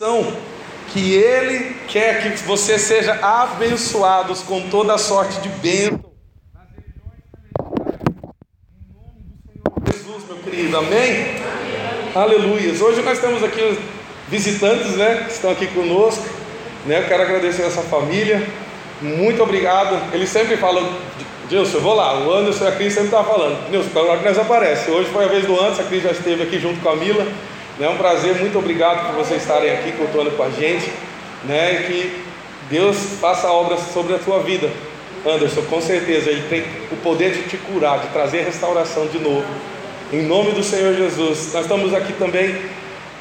[0.00, 0.32] Então,
[0.92, 6.04] que Ele quer que você seja abençoados com toda a sorte de bênção.
[9.92, 10.92] Jesus, meu querido, amém?
[10.92, 12.12] amém?
[12.14, 12.80] Aleluias.
[12.80, 13.76] Hoje nós temos aqui os
[14.28, 16.24] visitantes, né, que estão aqui conosco.
[16.86, 18.48] Né, eu quero agradecer essa família.
[19.02, 20.14] Muito obrigado.
[20.14, 20.96] Eles sempre falam,
[21.48, 22.20] Dilson, eu vou lá.
[22.20, 23.68] O Anderson e a Cris sempre estavam falando.
[23.68, 24.92] Nilson, para hora que nós aparece.
[24.92, 27.26] Hoje foi a vez do Anderson, a Cris já esteve aqui junto com a Mila.
[27.80, 30.92] É um prazer, muito obrigado por vocês estarem aqui contando com a gente.
[31.44, 31.84] Né?
[31.86, 32.24] Que
[32.68, 34.68] Deus faça obras sobre a tua vida.
[35.24, 39.46] Anderson, com certeza, Ele tem o poder de te curar, de trazer restauração de novo.
[40.12, 41.52] Em nome do Senhor Jesus.
[41.52, 42.56] Nós estamos aqui também,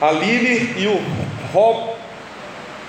[0.01, 0.99] a Lili e o
[1.53, 1.91] Rob,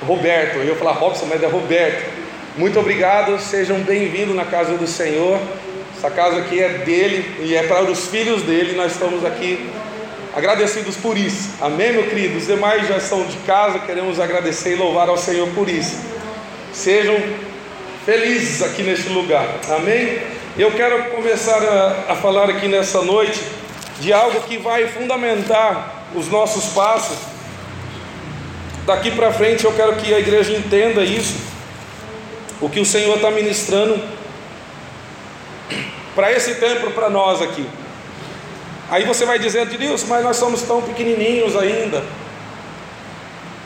[0.07, 0.57] Roberto.
[0.57, 2.11] Eu ia falar Robson, mas é Roberto.
[2.57, 5.39] Muito obrigado, sejam bem-vindos na casa do Senhor.
[5.95, 8.75] Essa casa aqui é dele e é para os filhos dele.
[8.75, 9.69] Nós estamos aqui
[10.39, 11.51] agradecidos por isso.
[11.61, 12.39] Amém, meu querido?
[12.39, 15.97] Os demais já estão de casa, queremos agradecer e louvar ao Senhor por isso.
[16.73, 17.17] Sejam
[18.07, 19.49] felizes aqui neste lugar.
[19.69, 20.21] Amém?
[20.57, 23.41] Eu quero começar a, a falar aqui nessa noite
[24.01, 27.19] de algo que vai fundamentar os nossos passos.
[28.87, 31.35] Daqui para frente eu quero que a igreja entenda isso,
[32.61, 34.01] o que o Senhor está ministrando
[36.15, 37.67] para esse tempo, para nós aqui.
[38.91, 42.03] Aí você vai dizer, Deus, mas nós somos tão pequenininhos ainda.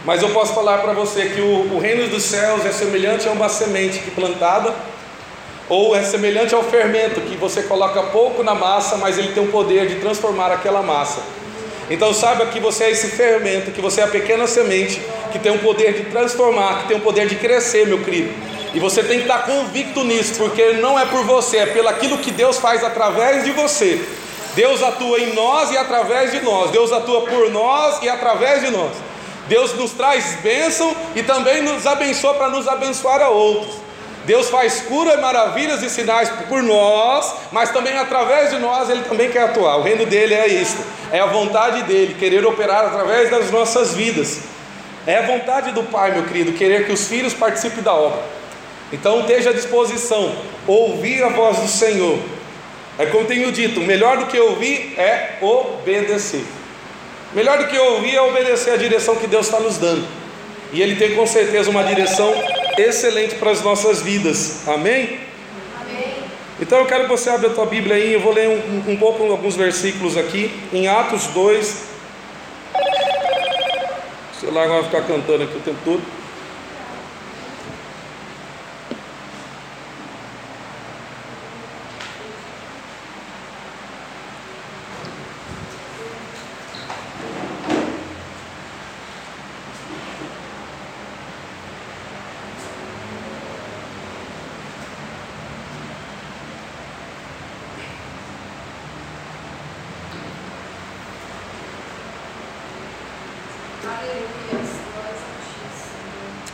[0.05, 3.31] Mas eu posso falar para você que o, o, reino dos céus é semelhante a
[3.31, 4.75] uma semente que plantada,
[5.69, 9.47] ou é semelhante ao fermento que você coloca pouco na massa, mas ele tem o
[9.47, 11.21] poder de transformar aquela massa.
[11.89, 15.01] Então saiba que você é esse fermento, que você é a pequena semente
[15.33, 18.33] que tem o poder de transformar, que tem o poder de crescer, meu querido.
[18.75, 22.19] E você tem que estar convicto nisso, porque não é por você, é pelo aquilo
[22.19, 24.01] que Deus faz através de você.
[24.55, 26.71] Deus atua em nós e através de nós.
[26.71, 28.93] Deus atua por nós e através de nós.
[29.49, 33.83] Deus nos traz bênção e também nos abençoa para nos abençoar a outros.
[34.25, 39.31] Deus faz cura, maravilhas e sinais por nós, mas também através de nós Ele também
[39.31, 39.79] quer atuar.
[39.79, 44.43] O reino dele é isto, é a vontade dele, querer operar através das nossas vidas.
[45.07, 48.23] É a vontade do Pai, meu querido, querer que os filhos participem da obra.
[48.93, 50.33] Então esteja à disposição,
[50.69, 52.19] ouvir a voz do Senhor,
[53.03, 56.45] é como tenho dito: melhor do que ouvir é obedecer.
[57.35, 60.07] Melhor do que ouvir é obedecer a direção que Deus está nos dando.
[60.73, 62.33] E Ele tem com certeza uma direção
[62.79, 64.69] excelente para as nossas vidas.
[64.69, 65.19] Amém?
[65.81, 66.15] Amém.
[66.61, 68.13] Então eu quero que você abra a tua Bíblia aí.
[68.13, 70.51] Eu vou ler um, um pouco alguns versículos aqui.
[70.73, 71.85] Em Atos 2.
[74.41, 76.22] Sei lá, vai ficar cantando aqui o tempo todo.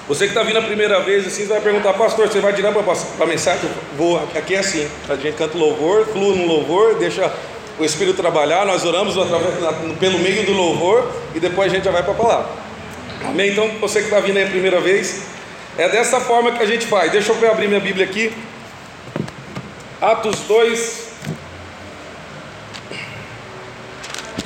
[0.09, 2.83] Você que está vindo a primeira vez, assim, você vai perguntar, pastor, você vai direto
[2.83, 3.69] para a mensagem?
[3.95, 7.31] Vou, aqui é assim, a gente canta louvor, flua no louvor, deixa
[7.79, 9.15] o Espírito trabalhar, nós oramos
[10.01, 12.49] pelo meio do louvor e depois a gente já vai para a palavra.
[13.27, 13.51] Amém?
[13.51, 15.25] Então, você que está vindo aí a primeira vez,
[15.77, 17.13] é dessa forma que a gente faz.
[17.13, 18.33] Deixa eu abrir minha Bíblia aqui.
[20.01, 21.09] Atos 2.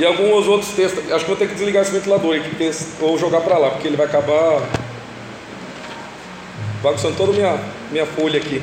[0.01, 1.13] E alguns outros textos.
[1.13, 2.71] Acho que vou ter que desligar esse ventilador aqui,
[3.01, 4.61] ou jogar para lá, porque ele vai acabar
[6.83, 8.61] bagunçando toda a minha, minha folha aqui.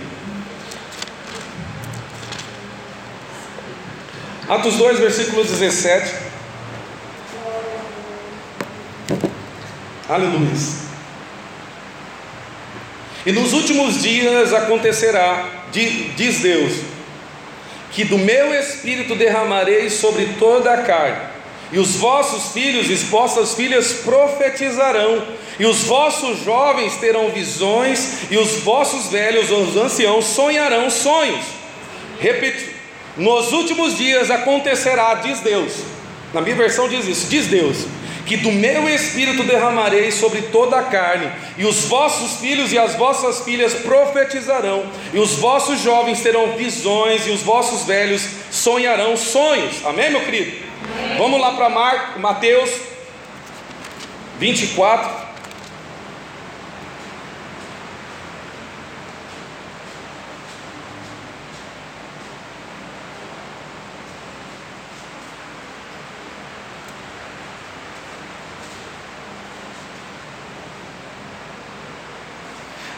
[4.48, 6.16] Atos 2, versículo 17.
[10.10, 10.50] Aleluia.
[13.26, 16.74] E nos últimos dias acontecerá, diz Deus,
[17.92, 21.30] que do meu espírito derramarei sobre toda a carne,
[21.72, 25.28] e os vossos filhos e vossas filhas profetizarão,
[25.60, 31.44] e os vossos jovens terão visões, e os vossos velhos, os anciãos, sonharão sonhos.
[32.20, 32.74] Repito,
[33.18, 35.74] nos últimos dias acontecerá, diz Deus,
[36.34, 37.86] na minha versão diz isso, diz Deus,
[38.26, 42.96] que do meu espírito derramarei sobre toda a carne, e os vossos filhos e as
[42.96, 49.86] vossas filhas profetizarão, e os vossos jovens terão visões, e os vossos velhos sonharão sonhos.
[49.86, 50.54] Amém, meu querido?
[51.04, 51.18] Amém.
[51.18, 51.70] Vamos lá para
[52.18, 52.70] Mateus
[54.40, 55.29] 24.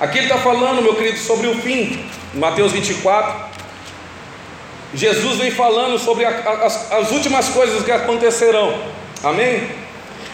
[0.02, 2.04] Aqui ele está falando, meu querido, sobre o fim,
[2.34, 3.52] Mateus 24.
[4.96, 8.82] Jesus vem falando sobre a, as, as, últimas coisas que acontecerão,
[9.24, 9.70] amém?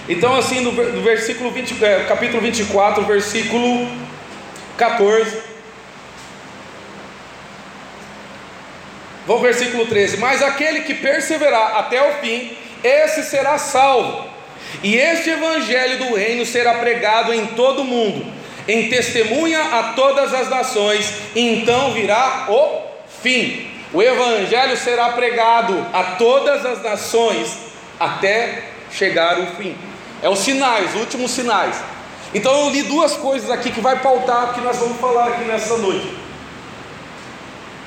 [0.08, 3.90] Então, assim, no, no versículo 20, é, capítulo 24, versículo
[4.78, 5.38] 14.
[9.28, 14.30] Vamos ao versículo 13: Mas aquele que perseverar até o fim, esse será salvo.
[14.82, 18.26] E este evangelho do reino será pregado em todo o mundo,
[18.68, 22.82] em testemunha a todas as nações, então virá o
[23.22, 23.68] fim.
[23.94, 27.58] O evangelho será pregado a todas as nações
[28.00, 29.76] até chegar o fim.
[30.22, 31.78] É os sinais, os últimos sinais.
[32.34, 35.46] Então eu li duas coisas aqui que vai pautar o que nós vamos falar aqui
[35.46, 36.18] nessa noite.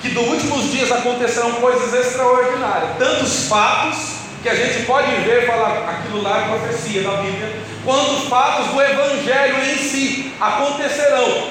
[0.01, 5.89] Que dos últimos dias acontecerão coisas extraordinárias, tantos fatos que a gente pode ver falar
[5.89, 7.53] aquilo lá é profecia da Bíblia,
[7.85, 11.51] quando fatos do Evangelho em si acontecerão.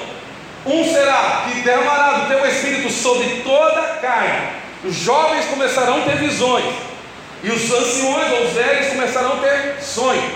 [0.66, 4.48] Um será que derramará do teu Espírito sobre toda a carne.
[4.84, 6.74] Os jovens começarão a ter visões,
[7.42, 10.32] e os anciões ou os velhos começarão a ter sonhos.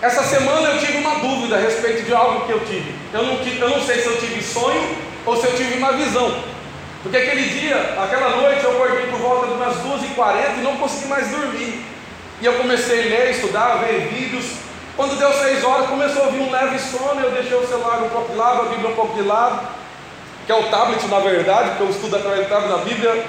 [0.00, 2.94] Essa semana eu tive uma dúvida a respeito de algo que eu tive.
[3.12, 6.34] Eu não, eu não sei se eu tive sonho ou se eu tive uma visão.
[7.04, 11.06] Porque aquele dia, aquela noite, eu acordei por volta de umas 2h40 e não consegui
[11.06, 11.84] mais dormir.
[12.40, 14.46] E eu comecei a ler, estudar, ver vídeos.
[14.96, 17.20] Quando deu 6 horas, começou a vir um leve sono.
[17.20, 19.68] Eu deixei o celular um pouco de lado, a Bíblia um pouco de lado,
[20.46, 23.26] que é o tablet na verdade, porque eu estudo através do tablet da Bíblia.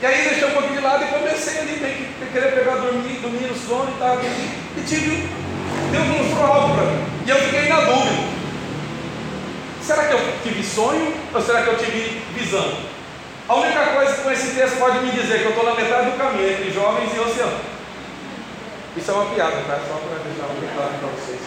[0.00, 3.18] E aí deixei um pouquinho de lado e comecei ali meio que querer pegar dormir,
[3.20, 4.16] dormir no sono e tal.
[4.16, 5.28] E tive,
[5.92, 7.04] Deus mostrou algo para mim.
[7.26, 8.30] E eu fiquei na dúvida.
[9.82, 12.99] Será que eu tive sonho ou será que eu tive visão?
[13.50, 16.16] A única coisa que esse texto pode me dizer que eu estou na metade do
[16.16, 17.58] caminho entre jovens e oceano.
[18.96, 19.76] Isso é uma piada, tá?
[19.88, 21.40] Só para deixar bem claro para vocês.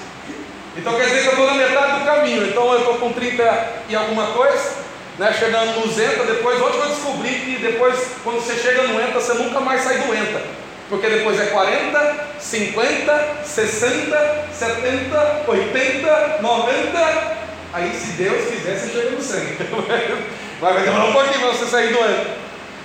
[0.75, 2.45] Então quer dizer que eu estou na metade do caminho.
[2.45, 4.83] Então eu estou com 30 e alguma coisa,
[5.17, 5.31] né?
[5.31, 9.33] Chegando no Zenta, depois, onde eu descobri que depois, quando você chega no ENTA, você
[9.35, 10.41] nunca mais sai do ENTA.
[10.89, 17.37] Porque depois é 40, 50, 60, 70, 80, 90.
[17.71, 19.39] Aí se Deus quiser, você chega no 100.
[20.63, 22.25] Vai demorar um pouquinho para você sair doendo.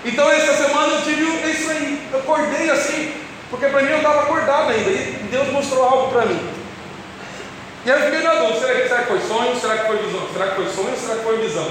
[0.04, 2.08] Então essa semana eu tive isso aí.
[2.12, 3.12] Eu acordei assim,
[3.50, 4.90] porque para mim eu estava acordado ainda.
[4.90, 6.40] E Deus mostrou algo para mim.
[7.86, 9.60] E aí eu fiquei na dúvida, será que, será que foi sonho?
[9.60, 10.28] Será que foi visão?
[10.32, 10.96] Será que foi sonho?
[10.96, 11.68] Será que foi visão?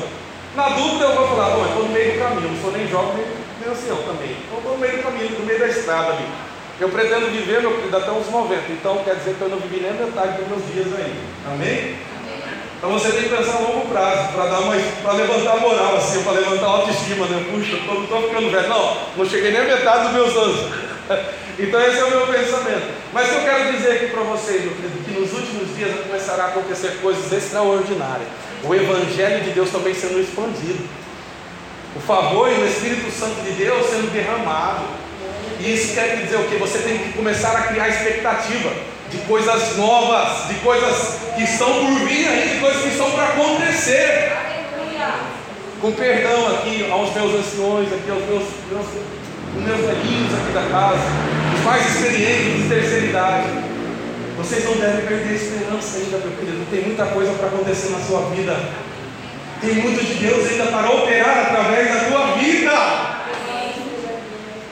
[0.55, 2.87] Na dúvida eu vou falar, bom, eu estou no meio do caminho, não sou nem
[2.87, 3.25] jovem
[3.59, 4.33] nem ancião também.
[4.49, 6.25] Eu estou no meio do caminho, no meio da estrada ali.
[6.79, 8.71] Eu pretendo viver, meu querido, até uns 90.
[8.71, 11.19] Então quer dizer que eu não vivi nem metade dos meus dias ainda.
[11.51, 11.97] Amém?
[12.77, 16.21] Então você tem que pensar a longo prazo, para dar uma, para levantar moral, assim,
[16.21, 17.43] para levantar a autoestima, né?
[17.51, 18.69] Puxa, eu estou ficando velho.
[18.69, 20.73] Não, não cheguei nem a metade dos meus anos.
[21.59, 22.85] Então esse é o meu pensamento.
[23.11, 26.47] Mas eu quero dizer aqui para vocês, meu querido, que nos últimos dias começará a
[26.49, 28.27] acontecer coisas extraordinárias.
[28.63, 30.87] O Evangelho de Deus também sendo expandido.
[31.95, 34.85] O favor e o Espírito Santo de Deus sendo derramado.
[35.59, 36.57] E isso quer dizer o que?
[36.57, 38.71] Você tem que começar a criar expectativa
[39.09, 43.25] de coisas novas, de coisas que estão por vir ainda, de coisas que estão para
[43.25, 44.31] acontecer.
[45.81, 48.87] Com perdão aqui aos meus anciões, aqui aos meus, meus,
[49.55, 51.03] meus velhinhos aqui da casa,
[51.55, 53.47] os mais experientes de terceira idade.
[54.37, 56.65] Vocês não devem perder a esperança ainda, meu querido.
[56.69, 58.55] Tem muita coisa para acontecer na sua vida.
[59.61, 62.71] Tem muito de Deus ainda para operar através da tua vida.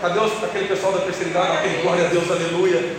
[0.01, 1.57] Cadê aquele pessoal da terceira idade?
[1.57, 2.95] Aquele glória a Deus, aleluia.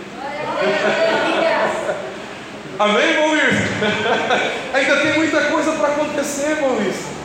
[2.79, 3.67] Amém, Maurício?
[4.73, 7.17] Ainda tem muita coisa para acontecer, Maurício.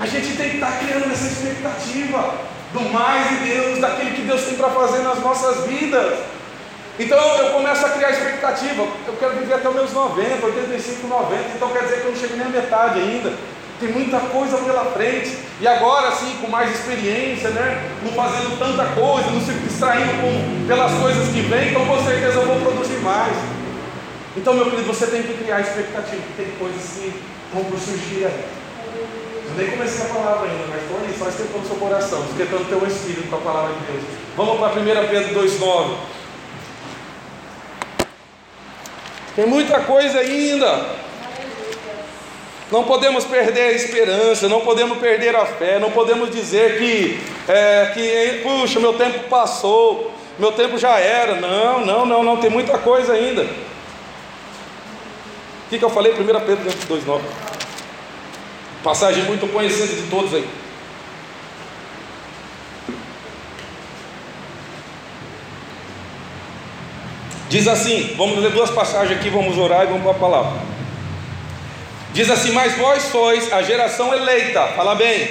[0.00, 2.34] A gente tem que estar tá criando essa expectativa
[2.72, 6.18] do mais de Deus, daquilo que Deus tem para fazer nas nossas vidas.
[6.98, 8.82] Então eu começo a criar expectativa.
[9.06, 11.42] Eu quero viver até os meus 90, 85, 90.
[11.54, 13.32] Então quer dizer que eu não cheguei nem à metade ainda
[13.82, 17.82] tem muita coisa pela frente, e agora assim, com mais experiência, né?
[18.04, 22.38] não fazendo tanta coisa, não se distraindo com, pelas coisas que vêm, então com certeza
[22.38, 23.36] eu vou produzir mais.
[24.36, 27.12] Então, meu querido, você tem que criar expectativa, que tem coisas que
[27.52, 28.44] vão surgir aí.
[29.48, 32.86] Eu nem comecei a palavra ainda, mas estou ali, só esquentando seu coração, esquentando teu
[32.86, 34.04] espírito com a palavra de Deus.
[34.34, 35.96] Vamos para 1 Pedro 2,9.
[39.36, 41.02] Tem muita coisa ainda.
[42.70, 47.90] Não podemos perder a esperança, não podemos perder a fé, não podemos dizer que, é,
[47.92, 51.34] que puxa, meu tempo passou, meu tempo já era.
[51.34, 53.46] Não, não, não, não, tem muita coisa ainda.
[55.72, 56.12] O que, que eu falei?
[56.12, 57.22] 1 Pedro 2,9.
[58.84, 60.46] Passagem muito conhecida de todos aí.
[67.48, 70.60] Diz assim: vamos ler duas passagens aqui, vamos orar e vamos para a palavra.
[72.12, 75.26] Diz assim: Mas vós sois a geração eleita, fala bem,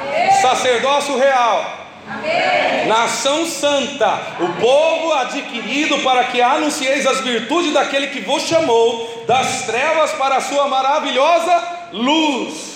[0.00, 0.30] Amém.
[0.40, 2.86] sacerdócio real, Amém.
[2.86, 9.66] nação santa, o povo adquirido para que anuncieis as virtudes daquele que vos chamou das
[9.66, 12.72] trevas para a sua maravilhosa luz.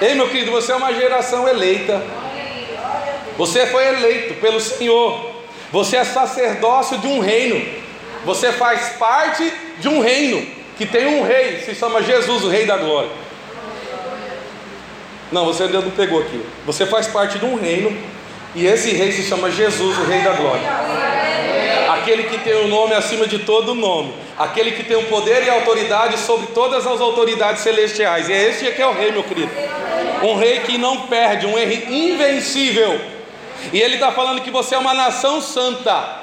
[0.00, 2.02] Ei, meu querido, você é uma geração eleita.
[3.36, 5.34] Você foi eleito pelo Senhor.
[5.70, 7.64] Você é sacerdócio de um reino.
[8.24, 10.46] Você faz parte de um reino
[10.76, 13.10] que tem um rei, se chama Jesus, o Rei da Glória.
[15.32, 16.44] Não, você ainda não pegou aqui.
[16.66, 17.96] Você faz parte de um reino
[18.54, 20.62] e esse rei se chama Jesus, o Rei da Glória.
[21.90, 25.42] Aquele que tem o um nome acima de todo nome, aquele que tem o poder
[25.44, 28.28] e autoridade sobre todas as autoridades celestiais.
[28.28, 29.50] E é esse que é o rei, meu querido.
[30.22, 33.00] Um rei que não perde, um rei invencível.
[33.72, 36.22] E ele está falando que você é uma nação santa.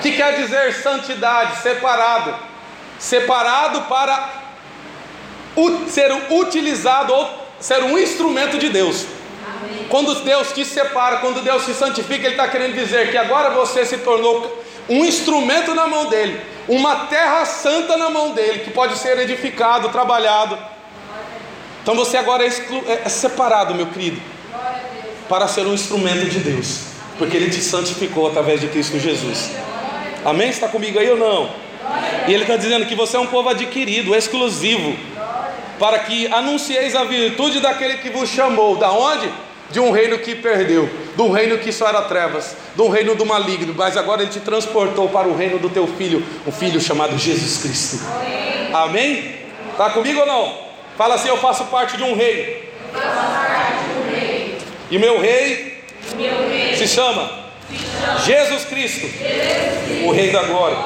[0.00, 1.58] Que quer dizer santidade?
[1.58, 2.34] Separado.
[2.98, 4.43] Separado para
[5.88, 7.30] ser utilizado ou
[7.60, 9.06] ser um instrumento de Deus.
[9.88, 13.84] Quando Deus te separa, quando Deus se santifica, Ele está querendo dizer que agora você
[13.84, 18.98] se tornou um instrumento na mão dele, uma terra santa na mão dele, que pode
[18.98, 20.58] ser edificado, trabalhado.
[21.82, 22.82] Então você agora é, exclu...
[22.86, 24.20] é separado, meu querido,
[25.28, 29.50] para ser um instrumento de Deus porque Ele te santificou através de Cristo Jesus.
[30.24, 30.48] Amém?
[30.48, 31.50] Está comigo aí ou não?
[32.26, 34.96] E Ele está dizendo que você é um povo adquirido, exclusivo,
[35.78, 38.76] para que anuncieis a virtude daquele que vos chamou.
[38.76, 39.28] Da onde?
[39.70, 43.14] De um reino que perdeu, de um reino que só era trevas, de um reino
[43.14, 46.80] do maligno, mas agora Ele te transportou para o reino do teu filho, um filho
[46.80, 48.04] chamado Jesus Cristo.
[48.72, 49.36] Amém?
[49.72, 50.58] Está comigo ou não?
[50.96, 52.62] Fala assim: Eu faço parte de um reino.
[54.90, 55.82] E meu rei
[56.76, 57.44] se chama
[58.24, 59.06] Jesus Cristo,
[60.04, 60.78] o Rei da Glória.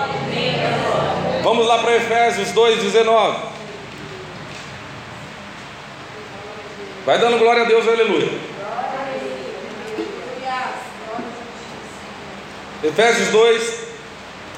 [1.42, 3.47] Vamos lá para Efésios 2,19.
[7.08, 8.28] Vai dando glória a Deus, aleluia.
[12.84, 13.74] Efésios 2,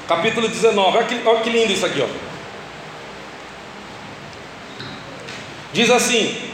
[0.08, 0.96] capítulo 19.
[0.96, 2.08] Olha que, olha que lindo isso aqui, ó.
[5.72, 6.50] Diz assim: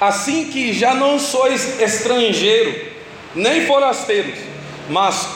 [0.00, 2.90] Assim que já não sois estrangeiro,
[3.34, 4.38] nem forasteiros,
[4.88, 5.28] mas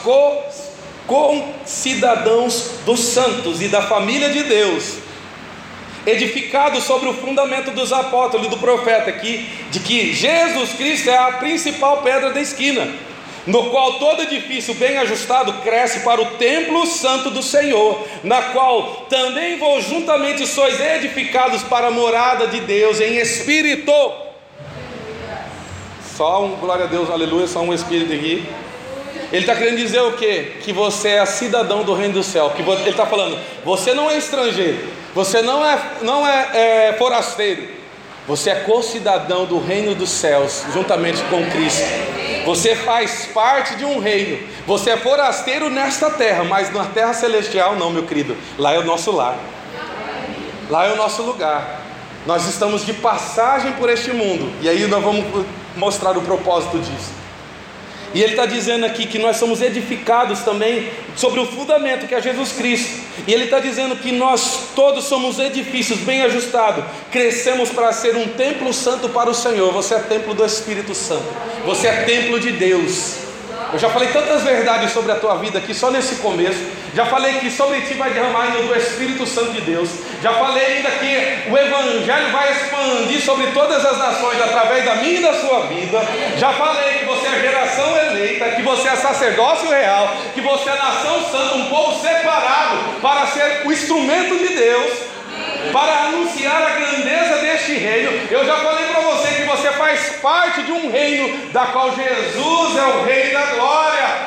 [1.05, 4.95] co-cidadãos dos santos e da família de Deus,
[6.05, 11.17] edificados sobre o fundamento dos apóstolos e do profeta aqui, de que Jesus Cristo é
[11.17, 12.87] a principal pedra da esquina,
[13.45, 19.05] no qual todo edifício bem ajustado cresce para o templo santo do Senhor, na qual
[19.09, 23.91] também vos juntamente sois edificados para a morada de Deus em espírito
[26.15, 28.45] só um glória a Deus, aleluia, só um espírito aqui.
[29.33, 30.57] Ele está querendo dizer o quê?
[30.61, 32.51] Que você é cidadão do reino do céu.
[32.51, 34.77] Que ele está falando, você não é estrangeiro,
[35.15, 37.67] você não é, não é, é forasteiro,
[38.27, 41.83] você é co-cidadão do reino dos céus, juntamente com Cristo.
[42.45, 44.37] Você faz parte de um reino.
[44.67, 48.37] Você é forasteiro nesta terra, mas na terra celestial não, meu querido.
[48.59, 49.35] Lá é o nosso lar.
[50.69, 51.81] Lá é o nosso lugar.
[52.27, 54.53] Nós estamos de passagem por este mundo.
[54.61, 57.22] E aí nós vamos mostrar o propósito disso.
[58.13, 62.21] E ele está dizendo aqui que nós somos edificados também sobre o fundamento que é
[62.21, 63.01] Jesus Cristo.
[63.27, 68.27] E ele está dizendo que nós todos somos edifícios bem ajustados, crescemos para ser um
[68.27, 69.71] templo santo para o Senhor.
[69.73, 71.25] Você é templo do Espírito Santo,
[71.65, 73.23] você é templo de Deus.
[73.71, 76.59] Eu já falei tantas verdades sobre a tua vida aqui só nesse começo.
[76.95, 79.89] Já falei que sobre ti vai derramar o Espírito Santo de Deus.
[80.21, 85.19] Já falei ainda que o Evangelho vai expandir sobre todas as nações através da minha
[85.19, 85.99] e da sua vida.
[86.37, 90.75] Já falei que você é geração eleita, que você é sacerdócio real, que você é
[90.75, 95.13] nação santa, um povo separado para ser o instrumento de Deus
[95.71, 98.11] para anunciar a grandeza deste reino.
[98.29, 102.77] Eu já falei para você que você faz parte de um reino da qual Jesus
[102.77, 104.22] é o Rei da Glória.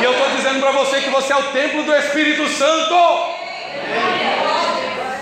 [0.00, 2.94] E eu estou dizendo para você que você é o templo do Espírito Santo.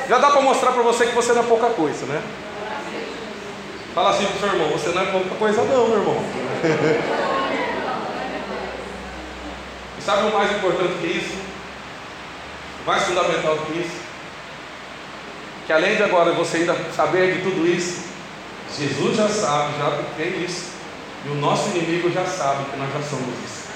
[0.08, 2.23] Já dá para mostrar para você que você não é pouca coisa, né?
[3.94, 6.16] Fala assim para o seu irmão: você não é pouca coisa, não, meu irmão.
[9.99, 11.35] e sabe o mais importante que isso?
[12.82, 14.08] O mais fundamental que isso?
[15.68, 18.04] que além de agora você ainda saber de tudo isso,
[18.75, 20.68] Jesus já sabe, já tem isso,
[21.26, 23.67] e o nosso inimigo já sabe que nós já somos isso.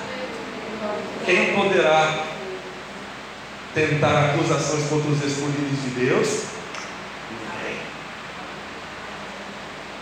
[1.25, 2.25] Quem poderá
[3.75, 6.43] tentar acusações contra os escolhidos de Deus?
[7.31, 7.79] Ninguém.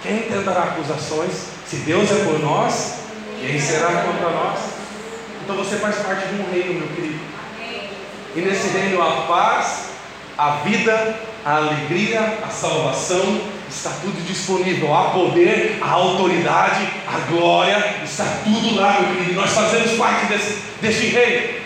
[0.02, 1.32] Quem tentará acusações?
[1.66, 3.00] Se Deus é por nós,
[3.40, 4.58] quem será contra nós?
[5.42, 7.20] Então você faz parte de um reino, meu querido.
[8.34, 9.90] E nesse reino há paz,
[10.38, 14.94] a vida, a alegria, a salvação, está tudo disponível.
[14.94, 19.40] Há poder, a autoridade, a glória, está tudo lá, meu querido.
[19.40, 21.60] Nós fazemos parte desse, deste reino.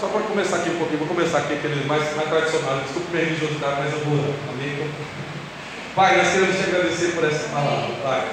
[0.00, 2.82] Só para começar aqui um pouquinho, vou começar aqui aqueles mais, mais tradicionais.
[2.82, 4.34] Desculpe minha religiosidade, mas eu vou.
[4.52, 4.90] Amém?
[5.94, 8.24] Pai, nós queremos te agradecer por essa palavra, Pai.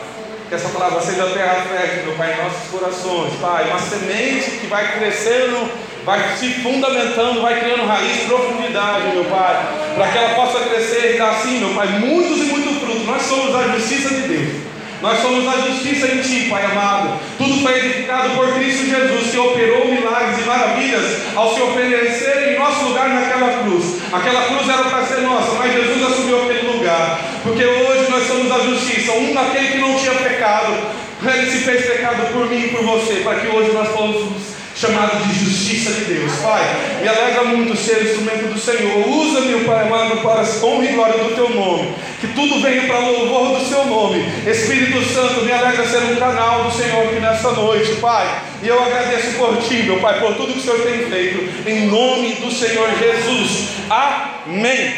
[0.49, 3.69] Que essa palavra seja terra fértil, meu Pai, em nossos corações, Pai.
[3.69, 5.71] Uma semente que vai crescendo,
[6.03, 9.80] vai se fundamentando, vai criando raiz, profundidade, meu Pai.
[9.95, 13.05] Para que ela possa crescer e dar assim, meu Pai, muitos e muitos frutos.
[13.05, 14.71] Nós somos a justiça de Deus.
[15.01, 17.19] Nós somos a justiça em Ti, Pai amado.
[17.37, 22.59] Tudo foi edificado por Cristo Jesus, que operou milagres e maravilhas ao se oferecer em
[22.59, 23.95] nosso lugar naquela cruz.
[24.13, 27.19] Aquela cruz era para ser nossa, mas Jesus assumiu aquele lugar.
[27.41, 29.11] Porque hoje nós somos a justiça.
[29.13, 30.77] Um daquele que não tinha pecado,
[31.23, 35.23] ele se fez pecado por mim e por você, para que hoje nós fôssemos chamado
[35.27, 36.33] de justiça de Deus.
[36.41, 36.63] Pai,
[37.01, 39.07] me alegra muito ser instrumento do Senhor.
[39.07, 41.93] Usa-me, Pai amado, para a honra e glória do Teu nome.
[42.19, 44.25] Que tudo venha para louvor do Seu nome.
[44.47, 48.27] Espírito Santo, me alegra ser um canal do Senhor aqui nessa noite, Pai.
[48.63, 51.69] E eu agradeço por Ti, meu Pai, por tudo que o Senhor tem feito.
[51.69, 53.67] Em nome do Senhor Jesus.
[53.87, 54.95] Amém.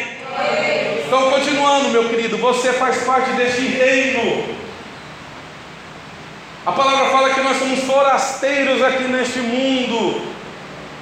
[1.06, 4.63] Então, continuando, meu querido, você faz parte deste reino.
[6.66, 10.22] A palavra fala que nós somos forasteiros aqui neste mundo.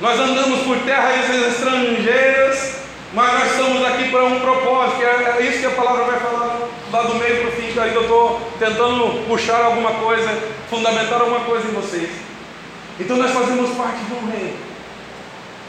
[0.01, 2.79] Nós andamos por terras estrangeiras,
[3.15, 5.03] mas nós estamos aqui para um propósito.
[5.03, 7.69] É, é isso que a palavra vai falar lá do meio para o fim.
[7.69, 10.37] Ainda eu estou tentando puxar alguma coisa,
[10.69, 12.11] fundamentar alguma coisa em vocês.
[12.99, 14.57] Então nós fazemos parte de um reino.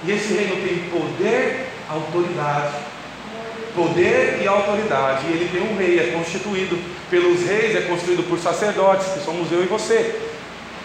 [0.05, 2.73] E esse reino tem poder, autoridade
[3.75, 5.25] poder e autoridade.
[5.27, 6.77] E ele tem um rei, é constituído
[7.09, 10.19] pelos reis, é constituído por sacerdotes, que somos eu e você.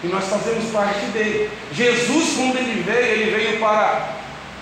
[0.03, 1.49] E nós fazemos parte dele.
[1.73, 4.19] Jesus, quando ele veio, ele veio para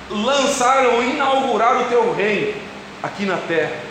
[0.10, 2.54] lançar ou inaugurar o teu reino
[3.04, 3.88] aqui na terra.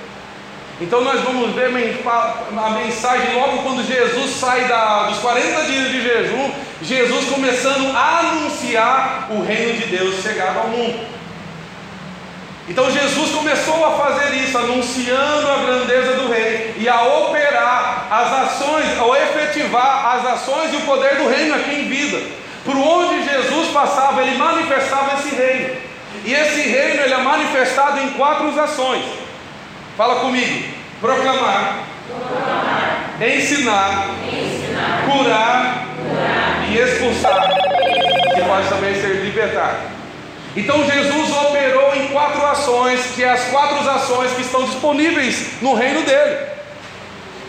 [0.81, 6.03] Então nós vamos ver a mensagem logo quando Jesus sai da, dos 40 dias de
[6.03, 6.51] jejum,
[6.83, 11.15] Jesus começando a anunciar o reino de Deus chegado ao mundo.
[12.68, 18.33] Então Jesus começou a fazer isso, anunciando a grandeza do rei e a operar as
[18.33, 22.20] ações, a efetivar as ações e o poder do reino aqui em vida.
[22.64, 25.76] Por onde Jesus passava, ele manifestava esse reino.
[26.24, 29.05] E esse reino ele é manifestado em quatro ações.
[29.96, 30.68] Fala comigo:
[31.00, 32.76] proclamar, proclamar
[33.20, 37.48] ensinar, ensinar, curar, curar e expulsar,
[38.35, 39.95] que pode também ser libertar.
[40.57, 45.75] Então Jesus operou em quatro ações, que é as quatro ações que estão disponíveis no
[45.75, 46.38] reino dele.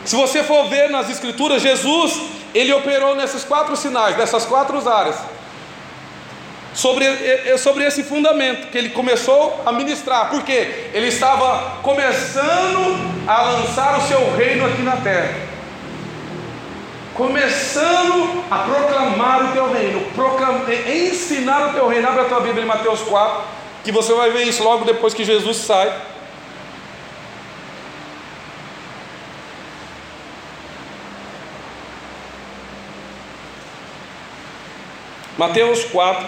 [0.04, 2.20] Se você for ver nas escrituras, Jesus,
[2.54, 5.16] ele operou nesses quatro sinais, nessas quatro áreas.
[6.74, 7.06] Sobre,
[7.58, 14.08] sobre esse fundamento que ele começou a ministrar, porque ele estava começando a lançar o
[14.08, 15.57] seu reino aqui na terra
[17.18, 22.08] começando a proclamar o teu reino, proclamar, ensinar o teu reino.
[22.08, 23.44] Abre a tua Bíblia em Mateus 4,
[23.84, 25.92] que você vai ver isso logo depois que Jesus sai.
[35.38, 36.28] Mateus 4.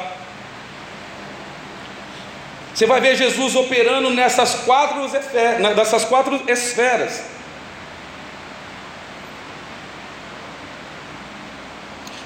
[2.74, 5.08] Você vai ver Jesus operando nessas quatro,
[5.76, 7.39] nessas quatro esferas.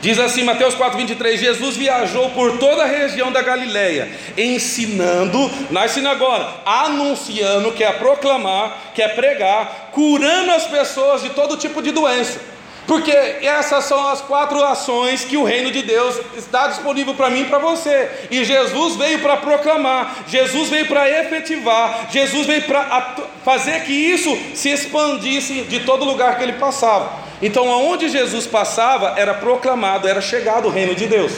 [0.03, 6.45] Diz assim Mateus 4,23: Jesus viajou por toda a região da Galileia, ensinando nas sinagogas,
[6.65, 12.52] anunciando, que é proclamar, que é pregar, curando as pessoas de todo tipo de doença.
[12.85, 17.41] Porque essas são as quatro ações que o reino de Deus está disponível para mim
[17.41, 18.09] e para você.
[18.29, 23.15] E Jesus veio para proclamar, Jesus veio para efetivar, Jesus veio para
[23.45, 27.23] fazer que isso se expandisse de todo lugar que ele passava.
[27.41, 31.33] Então, aonde Jesus passava, era proclamado, era chegado o reino de Deus.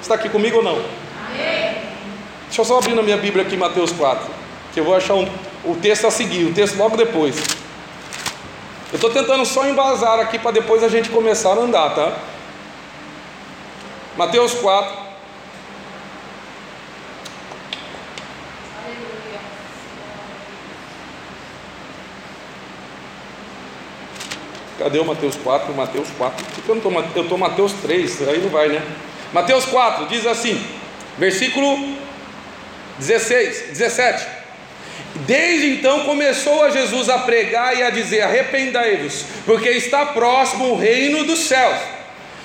[0.00, 0.72] Está aqui comigo ou não?
[0.72, 1.74] Amém.
[2.46, 4.24] Deixa eu só abrir na minha Bíblia aqui, Mateus 4,
[4.72, 5.28] que eu vou achar um,
[5.64, 7.63] o texto a seguir, o texto logo depois.
[8.94, 12.16] Eu estou tentando só embasar aqui para depois a gente começar a andar, tá?
[14.16, 15.02] Mateus 4,
[24.78, 25.74] Cadê o Mateus 4?
[25.74, 26.44] Mateus 4.
[26.44, 27.16] Por que eu não estou?
[27.16, 28.80] Eu estou Mateus 3, aí não vai, né?
[29.32, 30.64] Mateus 4 diz assim,
[31.18, 31.96] versículo
[33.00, 34.43] 16, 17.
[35.14, 40.76] Desde então começou a Jesus a pregar e a dizer: Arrependai-vos, porque está próximo o
[40.76, 41.78] reino dos céus.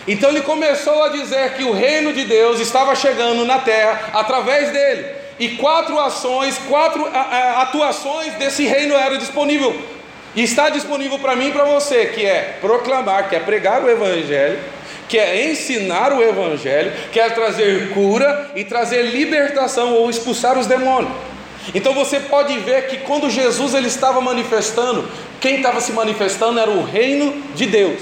[0.07, 4.71] Então ele começou a dizer que o reino de Deus estava chegando na terra através
[4.71, 5.19] dele.
[5.39, 7.09] e quatro ações, quatro
[7.55, 9.73] atuações desse reino eram disponível.
[10.35, 13.89] E está disponível para mim e para você, que é proclamar, que é pregar o
[13.89, 14.59] Evangelho,
[15.07, 20.67] que é ensinar o Evangelho, que é trazer cura e trazer libertação ou expulsar os
[20.67, 21.13] demônios.
[21.73, 25.07] Então você pode ver que quando Jesus ele estava manifestando,
[25.39, 28.01] quem estava se manifestando era o reino de Deus.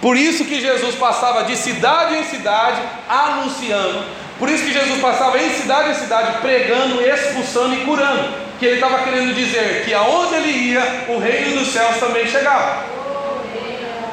[0.00, 4.04] Por isso que Jesus passava de cidade em cidade anunciando.
[4.38, 8.44] Por isso que Jesus passava em cidade em cidade pregando, expulsando e curando.
[8.58, 12.84] Que ele estava querendo dizer que aonde ele ia, o reino dos céus também chegava.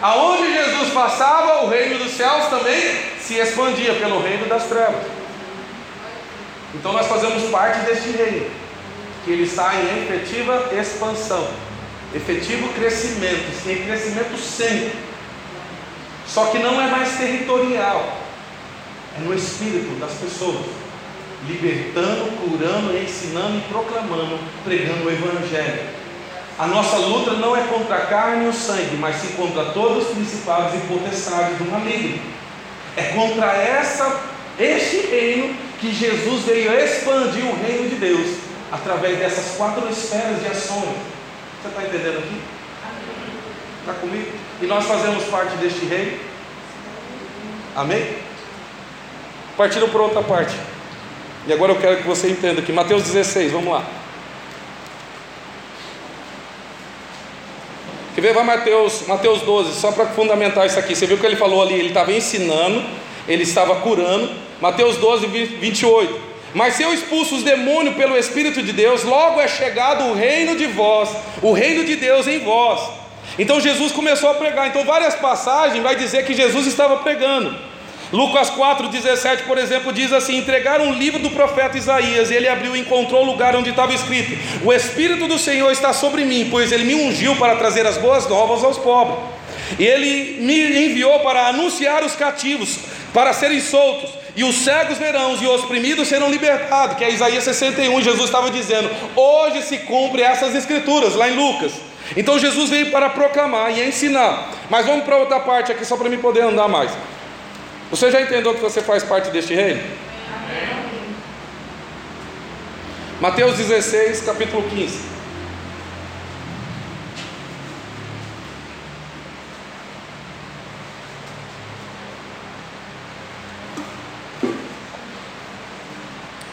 [0.01, 5.04] Aonde Jesus passava, o reino dos céus também se expandia pelo reino das trevas.
[6.73, 8.49] Então nós fazemos parte deste reino,
[9.23, 11.47] que ele está em efetiva expansão,
[12.13, 14.93] efetivo crescimento, em crescimento sempre.
[16.27, 18.17] Só que não é mais territorial,
[19.17, 20.65] é no espírito das pessoas,
[21.47, 26.01] libertando, curando, ensinando e proclamando, pregando o Evangelho.
[26.57, 30.07] A nossa luta não é contra a carne e o sangue, mas sim contra todos
[30.07, 32.19] os principados e potestades do maligno.
[32.95, 34.21] É contra essa,
[34.60, 40.47] este reino que Jesus veio expandir o reino de Deus através dessas quatro esferas de
[40.47, 40.95] ações.
[41.62, 42.41] Você está entendendo aqui?
[43.81, 44.31] Está comigo?
[44.62, 46.19] E nós fazemos parte deste reino.
[47.75, 48.15] Amém?
[49.57, 50.55] Partindo por outra parte.
[51.47, 52.71] E agora eu quero que você entenda aqui.
[52.71, 53.86] Mateus 16, vamos lá.
[58.13, 58.34] Quer ver?
[58.34, 60.95] Vai Mateus, Mateus 12, só para fundamentar isso aqui.
[60.95, 61.73] Você viu que ele falou ali?
[61.73, 62.84] Ele estava ensinando,
[63.27, 64.29] ele estava curando.
[64.60, 66.31] Mateus 12, 28.
[66.54, 70.56] Mas se eu expulso os demônios pelo Espírito de Deus, logo é chegado o reino
[70.56, 71.10] de vós,
[71.42, 72.82] o reino de Deus em vós.
[73.40, 74.68] Então Jesus começou a pregar.
[74.68, 77.56] Então, várias passagens vai dizer que Jesus estava pregando.
[78.12, 82.76] Lucas 4,17, por exemplo, diz assim: entregaram um livro do profeta Isaías, e ele abriu
[82.76, 86.74] e encontrou o lugar onde estava escrito: O Espírito do Senhor está sobre mim, pois
[86.74, 89.18] ele me ungiu para trazer as boas novas aos pobres.
[89.80, 92.80] E ele me enviou para anunciar os cativos,
[93.14, 97.44] para serem soltos, e os cegos verão, e os oprimidos serão libertados, que é Isaías
[97.44, 101.74] 61, Jesus estava dizendo: hoje se cumpre essas escrituras, lá em Lucas.
[102.15, 104.52] Então Jesus veio para proclamar e ensinar.
[104.70, 106.91] Mas vamos para outra parte aqui, só para mim poder andar mais.
[107.89, 109.82] Você já entendeu que você faz parte deste reino?
[113.20, 115.11] Mateus 16, capítulo 15.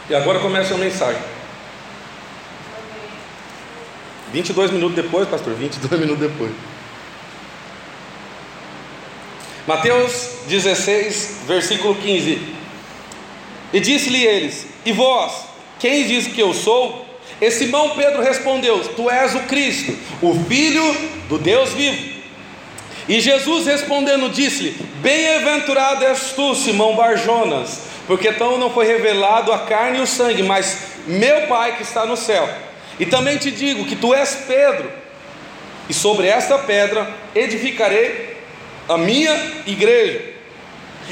[0.09, 1.21] E agora começa a mensagem.
[4.33, 6.51] 22 minutos depois, pastor, 22 minutos depois.
[9.67, 12.41] Mateus 16, versículo 15.
[13.71, 15.45] E disse-lhe eles: E vós,
[15.77, 17.05] quem diz que eu sou?
[17.39, 20.83] E Simão Pedro respondeu: Tu és o Cristo, o Filho
[21.27, 22.19] do Deus vivo.
[23.07, 29.59] E Jesus respondendo disse-lhe: Bem-aventurado és tu, Simão Barjonas, porque tão não foi revelado a
[29.59, 32.49] carne e o sangue, mas meu Pai que está no céu.
[32.99, 34.91] E também te digo que tu és Pedro,
[35.87, 38.35] e sobre esta pedra edificarei
[38.87, 39.31] a minha
[39.67, 40.21] igreja,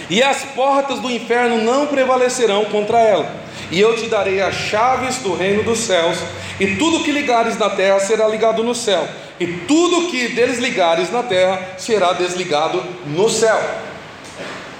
[0.10, 3.32] e as portas do inferno não prevalecerão contra ela.
[3.70, 6.18] E eu te darei as chaves do reino dos céus,
[6.60, 9.08] e tudo que ligares na terra será ligado no céu,
[9.40, 13.87] e tudo que desligares na terra será desligado no céu.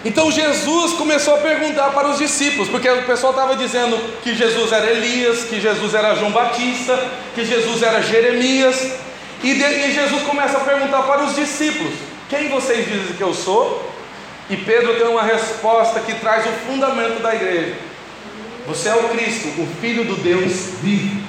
[0.06, 4.72] Então Jesus começou a perguntar para os discípulos, porque o pessoal estava dizendo que Jesus
[4.72, 6.98] era Elias, que Jesus era João Batista,
[7.34, 8.94] que Jesus era Jeremias,
[9.44, 11.94] e, de, e Jesus começa a perguntar para os discípulos:
[12.30, 13.92] quem vocês dizem que eu sou?
[14.50, 17.76] E Pedro tem uma resposta que traz o fundamento da igreja.
[18.66, 21.27] Você é o Cristo, o Filho do Deus vivo.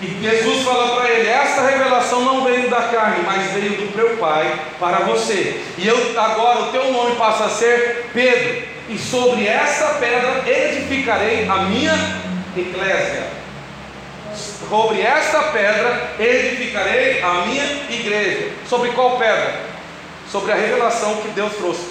[0.00, 4.16] E Jesus fala para ele: Esta revelação não veio da carne, mas veio do meu
[4.16, 5.62] Pai para você.
[5.76, 8.68] E eu agora o teu nome passa a ser Pedro.
[8.88, 11.94] E sobre esta pedra edificarei a minha
[12.56, 13.38] eclésia
[14.68, 18.50] sobre esta pedra edificarei a minha igreja.
[18.68, 19.60] Sobre qual pedra?
[20.30, 21.88] Sobre a revelação que Deus trouxe.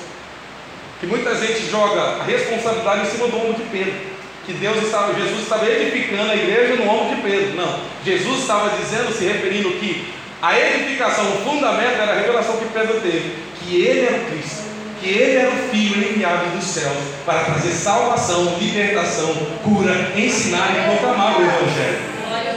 [1.00, 4.16] Que muita gente joga a responsabilidade em cima do ombro de Pedro.
[4.48, 7.58] Que Deus estava, Jesus estava edificando a igreja no ombro de Pedro.
[7.58, 7.80] Não.
[8.06, 13.02] Jesus estava dizendo, se referindo que a edificação, o fundamento era a revelação que Pedro
[13.02, 14.64] teve, que ele era o Cristo,
[15.02, 20.92] que ele era o Filho enviado dos céus para trazer salvação, libertação, cura, ensinar e
[20.92, 22.00] proclamar o Evangelho.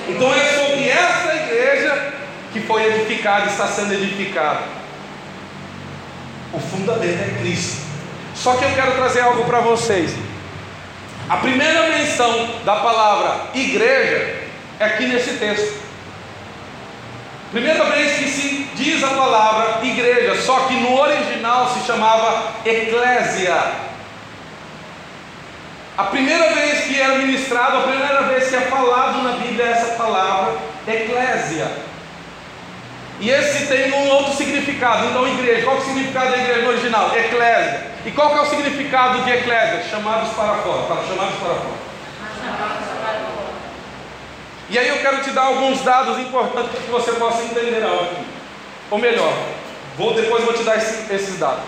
[0.09, 2.13] Então é sobre essa igreja
[2.53, 4.61] que foi edificada, está sendo edificada.
[6.53, 7.83] O fundamento é Cristo.
[8.33, 10.15] Só que eu quero trazer algo para vocês.
[11.31, 14.41] A primeira menção da palavra igreja
[14.81, 15.81] é aqui nesse texto.
[17.53, 23.55] Primeira vez que se diz a palavra igreja, só que no original se chamava eclésia.
[25.97, 29.95] A primeira vez que é ministrado, a primeira vez que é falado na Bíblia essa
[29.95, 31.90] palavra, eclésia.
[33.21, 35.07] E esse tem um outro significado.
[35.07, 37.15] Então, igreja, qual é o significado da igreja original?
[37.15, 37.91] Eclésia.
[38.07, 39.85] E qual é o significado de eclésia?
[39.91, 40.87] Chamados para fora.
[41.07, 41.91] Chamados para fora.
[44.71, 48.05] E aí eu quero te dar alguns dados importantes para que você possa entender algo
[48.05, 48.25] aqui.
[48.91, 49.33] Ou melhor,
[49.99, 51.65] vou, depois vou te dar esse, esses dados.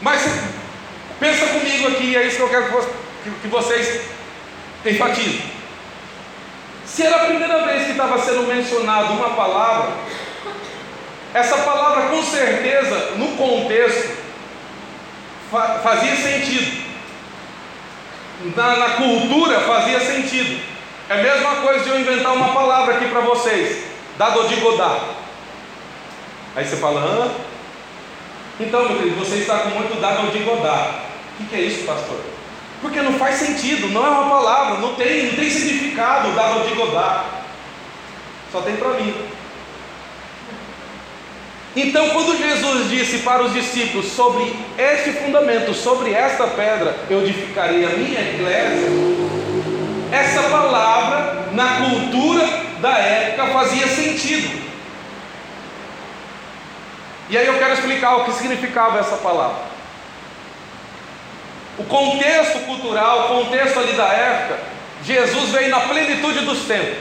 [0.00, 0.22] Mas
[1.18, 2.66] pensa comigo aqui, é isso que eu quero
[3.40, 4.02] que vocês
[4.84, 5.61] enfatizem.
[6.84, 9.92] Se era a primeira vez que estava sendo mencionada uma palavra,
[11.32, 14.16] essa palavra com certeza, no contexto,
[15.82, 16.82] fazia sentido.
[18.56, 20.60] Na, na, cultura fazia sentido.
[21.08, 23.84] É a mesma coisa de eu inventar uma palavra aqui para vocês,
[24.18, 25.04] dado de Godard.
[26.56, 27.30] Aí você fala, hã?
[28.60, 30.98] Então, meu querido, você está com muito dado de Godard.
[31.40, 32.31] O que é isso, pastor?
[32.82, 36.74] Porque não faz sentido, não é uma palavra, não tem, não tem significado dado de
[36.74, 37.24] Godard.
[38.50, 39.14] Só tem para mim.
[41.74, 47.84] Então, quando Jesus disse para os discípulos sobre este fundamento, sobre esta pedra, eu edificarei
[47.86, 48.88] a minha igreja,
[50.10, 52.46] essa palavra, na cultura
[52.80, 54.60] da época, fazia sentido.
[57.30, 59.71] E aí eu quero explicar o que significava essa palavra.
[61.78, 64.58] O contexto cultural, o contexto ali da época,
[65.04, 66.98] Jesus veio na plenitude dos tempos.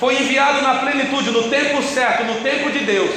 [0.00, 3.14] Foi enviado na plenitude, no tempo certo, no tempo de Deus.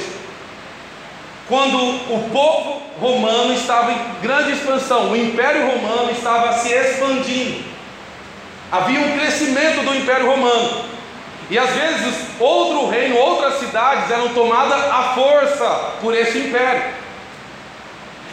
[1.48, 7.64] Quando o povo romano estava em grande expansão, o Império Romano estava se expandindo.
[8.70, 10.84] Havia um crescimento do Império Romano.
[11.50, 15.66] E às vezes outro reino, outras cidades eram tomadas à força
[16.00, 16.94] por esse império.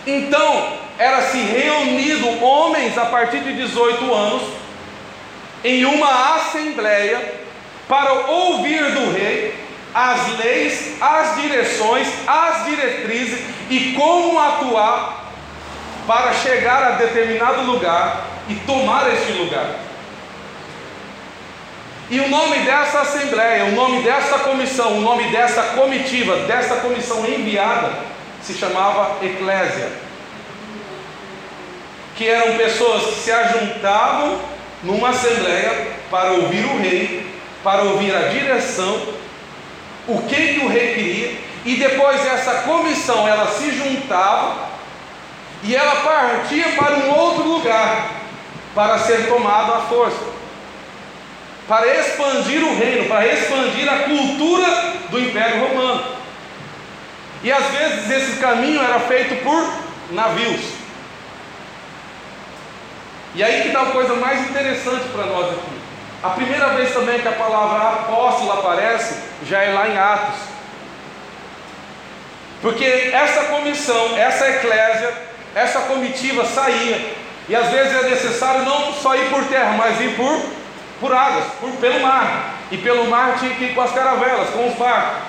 [0.07, 4.43] Então, era se reunido homens a partir de 18 anos
[5.63, 7.39] em uma assembleia
[7.87, 9.55] para ouvir do rei
[9.93, 15.31] as leis, as direções, as diretrizes e como atuar
[16.05, 19.75] para chegar a determinado lugar e tomar este lugar.
[22.09, 27.25] E o nome dessa assembleia, o nome dessa comissão, o nome dessa comitiva, dessa comissão
[27.25, 27.93] enviada,
[28.41, 30.08] se chamava Eclésia.
[32.19, 34.37] Que eram pessoas que se ajuntavam
[34.83, 37.25] numa assembleia para ouvir o rei,
[37.63, 39.01] para ouvir a direção,
[40.05, 44.69] o que, que o rei queria, e depois essa comissão ela se juntava
[45.63, 48.11] e ela partia para um outro lugar
[48.75, 50.39] para ser tomada à força
[51.69, 56.03] para expandir o reino, para expandir a cultura do Império Romano.
[57.43, 59.71] E às vezes esse caminho era feito por
[60.11, 60.78] navios.
[63.35, 65.79] E aí que está a coisa mais interessante para nós aqui.
[66.21, 69.15] A primeira vez também que a palavra apóstolo aparece,
[69.47, 70.39] já é lá em Atos.
[72.61, 75.13] Porque essa comissão, essa eclésia,
[75.55, 77.13] essa comitiva saía.
[77.47, 80.59] E às vezes é necessário não só ir por terra, mas ir por
[80.99, 82.55] por águas, por, pelo mar.
[82.71, 85.23] E pelo mar tinha que ir com as caravelas, com os barcos.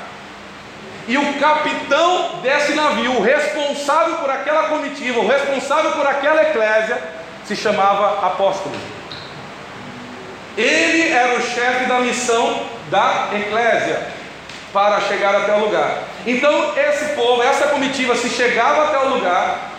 [1.09, 7.03] E o capitão desse navio, o responsável por aquela comitiva, o responsável por aquela eclésia,
[7.51, 8.77] se chamava apóstolo.
[10.57, 14.07] Ele era o chefe da missão da eclésia
[14.73, 16.05] para chegar até o lugar.
[16.25, 19.73] Então, esse povo, essa comitiva, se chegava até o lugar,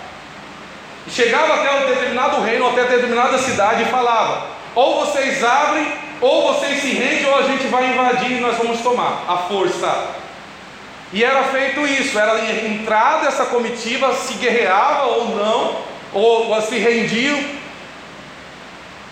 [1.10, 6.82] chegava até um determinado reino, até determinada cidade e falava: ou vocês abrem, ou vocês
[6.82, 10.08] se rendem, ou a gente vai invadir e nós vamos tomar a força.
[11.14, 15.76] E era feito isso, era entrada essa comitiva, se guerreava ou não,
[16.14, 17.61] ou, ou se rendiam,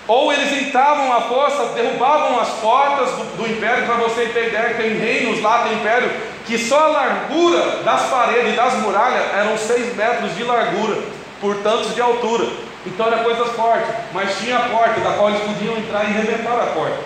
[0.10, 4.74] ou eles entravam à força, derrubavam as portas do, do império, para você ter ideia,
[4.74, 6.12] tem reinos lá, tem império,
[6.48, 10.98] que só a largura das paredes e das muralhas eram seis metros de largura,
[11.40, 12.48] por tantos de altura.
[12.88, 16.60] Então era coisas fortes, mas tinha a porta da qual eles podiam entrar e rebentar
[16.60, 16.98] a porta.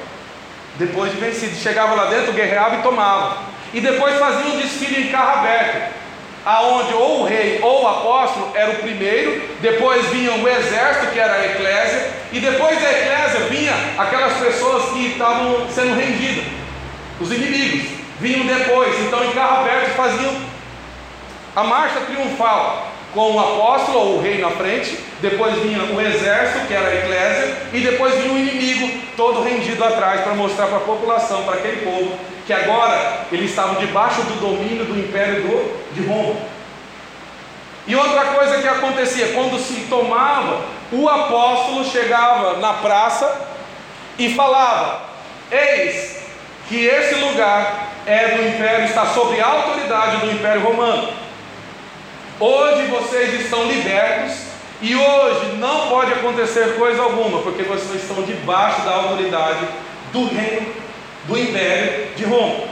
[0.75, 3.37] Depois de vencido, chegava lá dentro, guerreava e tomava.
[3.73, 5.93] E depois fazia um desfile em carro aberto,
[6.45, 11.19] aonde ou o rei ou o apóstolo era o primeiro, depois vinha o exército, que
[11.19, 16.45] era a eclésia, e depois da eclésia vinha aquelas pessoas que estavam sendo rendidas,
[17.19, 20.35] os inimigos, vinham depois, então em carro aberto faziam
[21.55, 22.92] a marcha triunfal.
[23.13, 26.95] Com o apóstolo ou o rei na frente, depois vinha o exército, que era a
[26.95, 31.55] eclésia, e depois vinha o inimigo, todo rendido atrás, para mostrar para a população, para
[31.55, 36.35] aquele povo, que agora eles estavam debaixo do domínio do império do, de Roma.
[37.85, 43.47] E outra coisa que acontecia, quando se tomava, o apóstolo chegava na praça
[44.17, 45.01] e falava:
[45.51, 46.23] Eis
[46.67, 51.09] que esse lugar é do império, está sob a autoridade do império romano.
[52.45, 54.35] Hoje vocês estão libertos
[54.81, 59.65] e hoje não pode acontecer coisa alguma, porque vocês estão debaixo da autoridade
[60.11, 60.73] do reino
[61.23, 62.65] do império de Roma.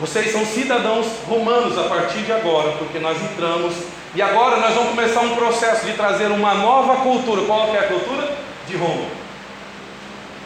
[0.00, 3.74] Vocês são cidadãos romanos a partir de agora, porque nós entramos
[4.12, 7.42] e agora nós vamos começar um processo de trazer uma nova cultura.
[7.42, 8.36] Qual é a cultura?
[8.66, 9.06] De Roma.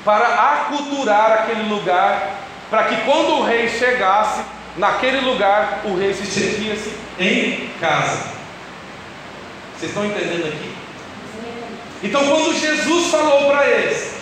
[0.04, 4.42] Para aculturar aquele lugar, para que quando o rei chegasse
[4.76, 8.30] naquele lugar, o rei se sentia-se em casa.
[9.76, 10.70] Vocês estão entendendo aqui?
[12.02, 14.14] Então, quando Jesus falou para eles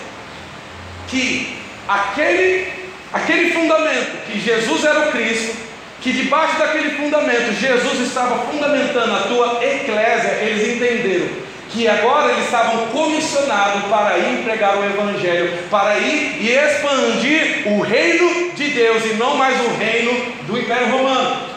[1.09, 1.57] que
[1.87, 2.73] aquele
[3.13, 5.57] aquele fundamento, que Jesus era o Cristo,
[6.01, 12.47] que debaixo daquele fundamento Jesus estava fundamentando a tua eclésia, eles entenderam que agora eles
[12.47, 19.05] estavam comissionados para ir pregar o Evangelho, para ir e expandir o reino de Deus
[19.05, 20.13] e não mais o reino
[20.47, 21.49] do Império Romano.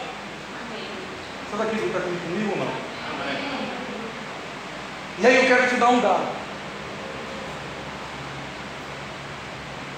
[1.50, 2.72] Você está aqui, está comigo ou não?
[5.18, 6.42] E aí eu quero te dar um dado.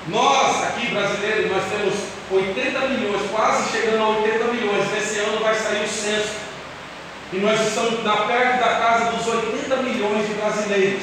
[0.09, 1.95] Nós, aqui brasileiros, nós temos
[2.31, 4.93] 80 milhões, quase chegando a 80 milhões.
[4.93, 6.44] Nesse ano vai sair o censo.
[7.33, 11.03] E nós estamos na perto da casa dos 80 milhões de brasileiros.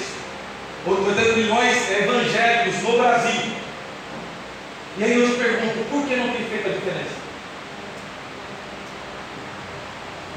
[0.86, 3.52] 80 milhões evangélicos no Brasil.
[4.98, 7.22] E aí eu te pergunto, por que não tem feito a diferença?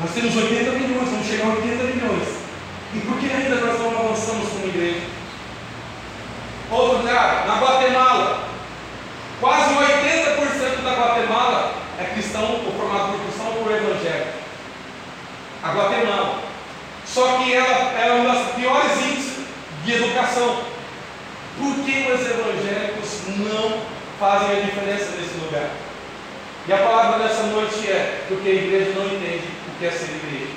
[0.01, 2.29] Nós temos 80 milhões, vamos chegar a 80 milhões.
[2.95, 5.01] E por que ainda nós não avançamos como igreja?
[6.71, 8.55] Outro lugar, na Guatemala,
[9.45, 14.39] Quase 80% da Guatemala é cristão, ou formado por cristão ou por evangélico.
[15.65, 16.41] A Guatemala.
[17.07, 19.45] Só que ela, ela é um dos piores índices
[19.85, 20.63] de educação.
[21.59, 23.81] Por que os evangélicos não
[24.21, 25.71] fazem a diferença nesse lugar?
[26.67, 30.21] E a palavra dessa noite é: porque a igreja não entende o que é ser
[30.23, 30.53] igreja.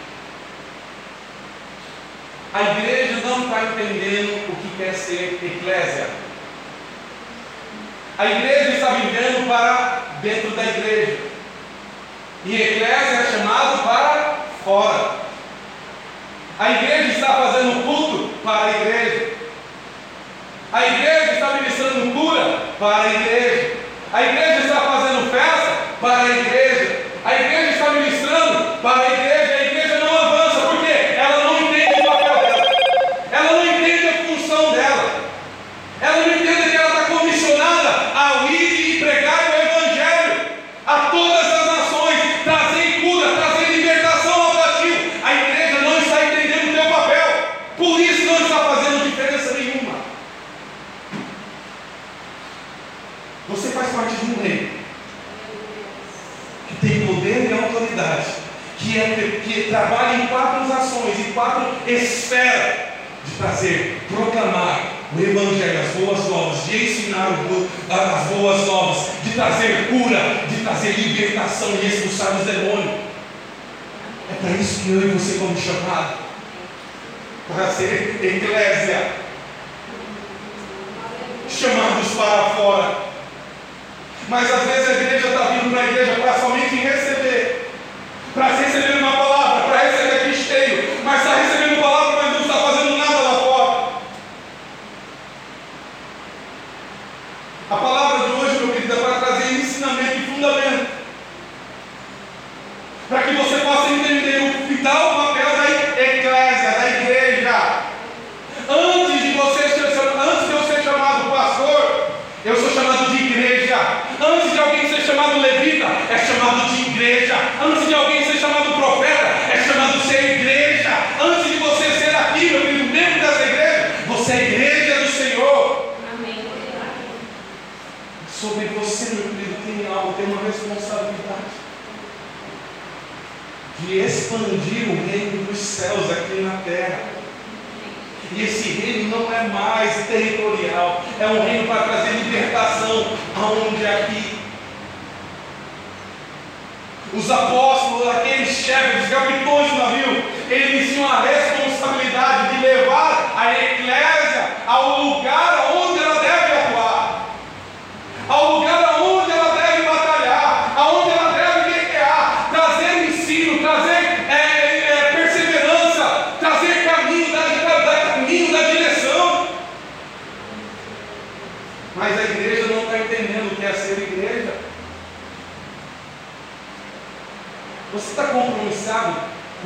[2.54, 6.10] A igreja não está entendendo o que quer ser eclésia.
[8.18, 11.18] A igreja está vivendo para dentro da igreja.
[12.46, 14.17] E eclésia é chamado para
[14.68, 15.12] fora.
[16.60, 19.34] A igreja está fazendo culto para a igreja.
[20.74, 23.78] A igreja está ministrando cura para a igreja.
[24.12, 24.82] A igreja está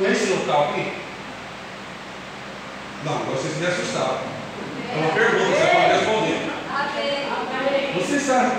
[0.02, 0.92] com esse local aqui?
[3.04, 4.18] Não, vocês me assustaram.
[4.90, 6.52] É uma pergunta, você pode responder.
[7.94, 8.56] Você sabe?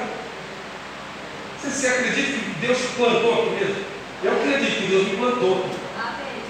[1.60, 3.84] Você, você acredita que Deus plantou aqui mesmo?
[4.24, 5.70] Eu acredito que Deus me plantou.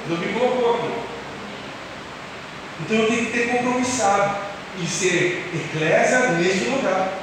[0.07, 0.93] Deus me colocou aqui.
[2.81, 4.37] Então eu tenho que ter compromissado
[4.79, 7.13] e ser eclésia neste lugar.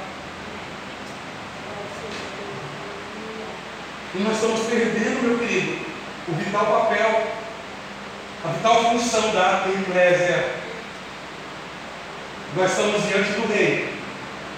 [4.13, 5.85] E nós estamos perdendo, meu querido,
[6.27, 7.40] o vital papel,
[8.43, 10.45] a vital função da eclésia.
[12.55, 13.89] Nós estamos diante do rei,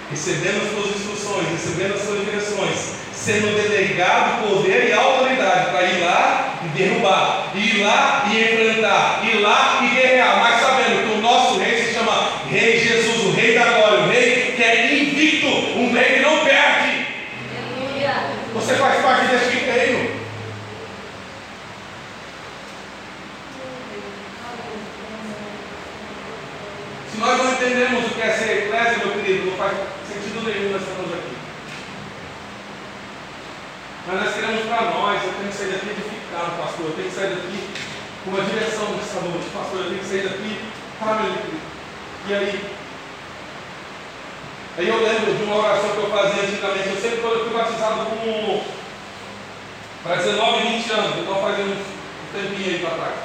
[0.09, 5.99] recebendo as suas instruções, recebendo as suas direções, sendo delegado poder e autoridade para ir
[6.01, 11.21] lá e derrubar, ir lá e enfrentar, ir lá e guerrear, mas sabendo que o
[11.21, 15.47] nosso rei se chama Rei Jesus, o Rei da Glória, o Rei que é invicto,
[15.47, 17.05] um Rei que não perde.
[18.53, 20.23] Você faz parte deste reino.
[27.12, 29.71] Se nós não entendemos o que é ser eclésia, meu querido, não faz
[30.05, 31.35] sentido nenhum nós estamos aqui.
[34.05, 37.15] Mas nós queremos para nós, eu tenho que sair daqui edificado, pastor, eu tenho que
[37.15, 37.59] sair daqui
[38.25, 40.59] com uma direção nessa noite, pastor, eu tenho que sair daqui
[40.99, 41.31] para meu
[42.27, 42.75] E aí?
[44.75, 47.53] Aí eu lembro de uma oração que eu fazia antigamente, eu sempre quando eu fui
[47.57, 48.63] batizado com
[50.03, 51.75] para 19, 20 anos, então faz um
[52.33, 53.15] tempinho aí para trás.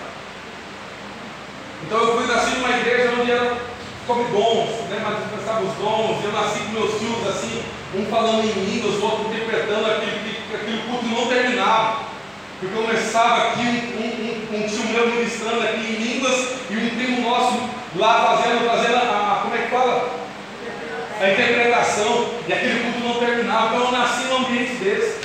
[1.82, 3.67] Então eu fui nasci numa igreja onde era
[4.08, 5.02] sobre dons, né?
[5.04, 7.62] mas eu pensava os dons, eu nasci com meus filhos assim,
[7.94, 12.08] um falando em línguas, o outro interpretando aquele, aquele culto não terminava.
[12.58, 16.90] Porque começava aqui um, um, um, um tio meu ministrando aqui em línguas e um
[16.96, 17.60] primo nosso
[17.96, 20.18] lá fazendo, fazendo a, a como é que fala?
[21.20, 23.76] A interpretação, e aquele culto não terminava.
[23.76, 25.20] Então eu nasci num ambiente desse.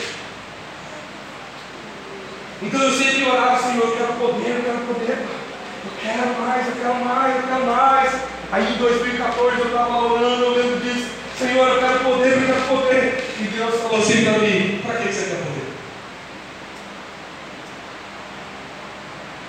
[2.61, 6.73] Então eu sempre orava, Senhor, eu quero poder, eu quero poder, eu quero mais, eu
[6.73, 8.32] quero mais, eu quero mais.
[8.53, 11.09] Aí em 2014 eu estava orando, eu lembro disso.
[11.39, 13.35] Senhor, eu quero poder, eu quero poder.
[13.39, 15.73] E Deus falou assim para mim: para que você quer poder?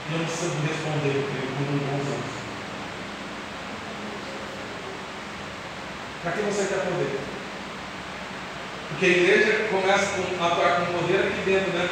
[0.09, 1.29] E eu não preciso responder, eu
[1.85, 2.33] bons anos.
[6.23, 7.21] Para que você quer poder?
[8.89, 11.91] Porque a igreja começa a atuar com poder aqui dentro, né?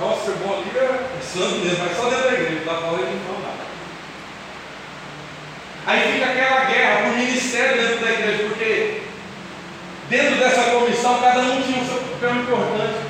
[0.00, 3.40] Nossa, irmão ali é santo mesmo, mas só dentro da igreja, lá fora ele não
[3.40, 3.55] fala.
[5.86, 9.02] Aí fica aquela guerra por ministério dentro da igreja, porque
[10.10, 13.06] dentro dessa comissão cada um tinha o seu papel importante.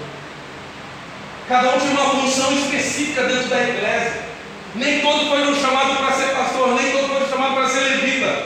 [1.49, 4.27] Cada um tinha uma função específica dentro da igreja.
[4.75, 8.43] Nem todo foi chamado para ser pastor, nem todo foi chamado para ser levita.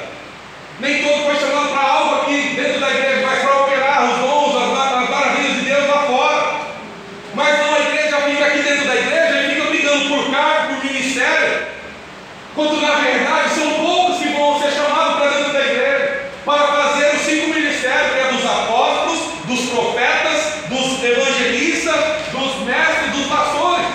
[0.79, 4.57] Nem todo foi chamado para algo aqui dentro da igreja, mas para operar os dons,
[4.63, 6.61] as, as maravilhas de Deus lá fora.
[7.35, 10.85] Mas não, a igreja fica aqui dentro da igreja e fica brigando por cargo, por
[10.85, 11.67] ministério,
[12.55, 14.01] quando na verdade são poucos
[14.41, 18.45] vão ser chamados para dentro da igreja para fazer os cinco ministérios, que é dos
[18.45, 21.95] apóstolos, dos profetas, dos evangelistas,
[22.33, 23.87] dos mestres, dos pastores.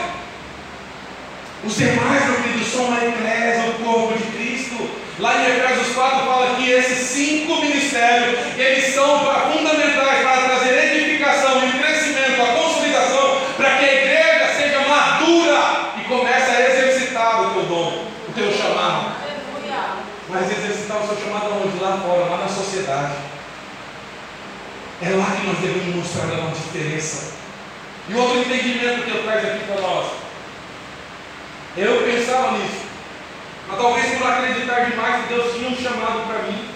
[1.64, 4.90] Os demais, meu querido, são a igreja, o corpo de Cristo.
[5.26, 11.68] Lá em Efésios 4 fala que esses cinco ministérios, eles são fundamentais para trazer edificação
[11.68, 17.54] e crescimento, a consolidação, para que a igreja seja madura e comece a exercitar o
[17.56, 19.16] teu dom, o teu chamado
[20.30, 21.80] mas exercitar o seu chamado aonde?
[21.80, 23.14] Lá fora, lá na sociedade.
[25.02, 27.34] É lá que nós devemos mostrar a nossa diferença.
[28.10, 30.08] E outro entendimento que eu trago aqui para nós.
[31.78, 32.75] Eu pensava nisso.
[33.68, 36.70] Mas talvez por acreditar demais que Deus tinha um chamado para mim.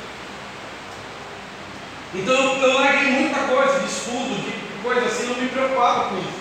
[2.15, 6.17] Então eu, eu larguei muita coisa de estudo, de coisa assim, não me preocupava com
[6.17, 6.39] isso.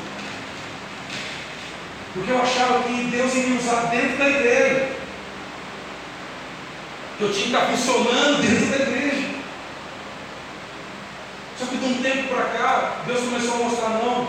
[2.14, 4.98] Porque eu achava que Deus ia me usar dentro da igreja
[7.18, 9.28] que eu tinha que estar funcionando dentro da igreja.
[11.58, 14.28] Só que de um tempo para cá, Deus começou a mostrar, não,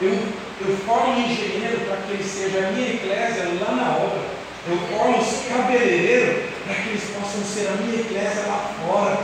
[0.00, 4.31] eu, eu formo um engenheiro para que ele seja a minha eclésia lá na obra.
[4.64, 9.18] Eu formo um cabeleireiro para que eles possam ser a minha eclésia lá fora.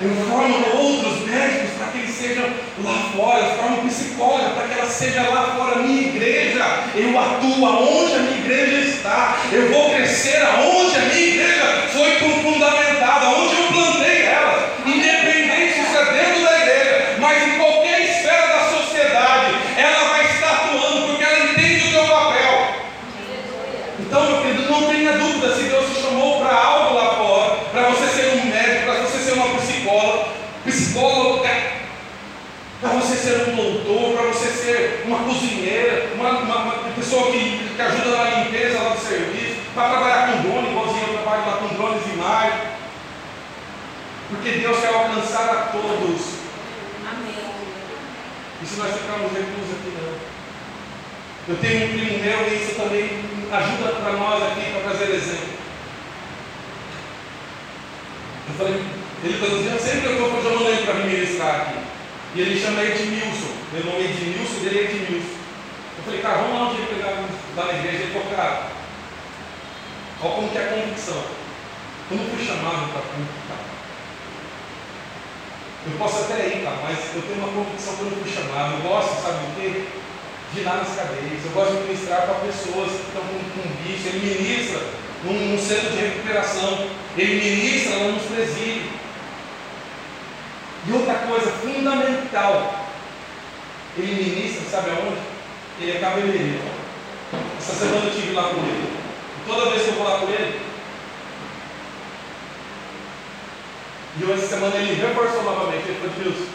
[0.00, 2.44] Eu formo outros médicos para que eles sejam
[2.84, 3.40] lá fora.
[3.40, 5.82] Eu formo psicóloga para que ela seja lá fora.
[5.82, 6.64] Minha igreja,
[6.94, 9.36] eu atuo aonde a minha igreja está.
[9.50, 14.76] Eu vou crescer aonde a minha igreja foi fundamentada, aonde eu plantei ela.
[14.86, 20.24] Independente se isso é dentro da igreja, mas em qualquer esfera da sociedade, ela vai
[20.26, 22.84] estar atuando porque ela entende o seu papel.
[23.98, 27.88] Então, meu querido, não tenha dúvida se Deus te chamou para algo lá fora, para
[27.90, 30.28] você ser um médico, para você ser uma psicóloga,
[30.64, 31.50] psicóloga,
[32.80, 37.68] para você ser um doutor, para você ser uma cozinheira, uma, uma, uma pessoa que,
[37.74, 41.56] que, ajuda na limpeza lá do serviço, para trabalhar com drone, igualzinho eu trabalho lá
[41.58, 42.58] com drones de imagem.
[44.28, 46.20] Porque Deus quer alcançar a todos.
[47.04, 47.34] Amém.
[48.62, 50.14] E se nós ficarmos reclusos aqui, não.
[51.46, 53.04] Eu tenho um primo meu e isso também
[53.52, 55.54] ajuda para nós aqui, para trazer exemplo.
[58.48, 58.84] Eu falei,
[59.24, 61.78] ele está dizendo, sempre que eu estou chamando ele para me ministrar aqui.
[62.34, 63.52] E ele chama Edmilson.
[63.72, 65.34] Meu nome é Edmilson, dele é Edmilson.
[65.98, 67.24] Eu falei, cara, vamos lá onde ele pegar
[67.56, 68.02] lá na igreja.
[68.04, 68.73] Ele falou, cara,
[70.22, 71.22] olha como que é a convicção.
[72.10, 73.74] Eu não fui chamado para convictar.
[75.86, 78.74] Eu posso até ir, cara, mas eu tenho uma convicção que eu fui chamado.
[78.74, 79.84] Eu gosto, sabe do quê?
[80.62, 81.44] Lá nas cadeias.
[81.44, 84.06] Eu gosto de ministrar para pessoas que estão com, com bicho.
[84.06, 84.80] Ele ministra
[85.24, 86.88] num, num centro de recuperação.
[87.16, 88.94] Ele ministra lá nos presídios.
[90.86, 92.84] E outra coisa fundamental,
[93.96, 95.20] ele ministra, sabe aonde?
[95.80, 96.60] Ele é cabeleireiro.
[97.58, 98.93] Essa semana eu estive lá com ele.
[99.46, 100.60] Toda vez que eu lá com ele,
[104.16, 106.48] e essa semana ele reforçou novamente, ele falou, Deus,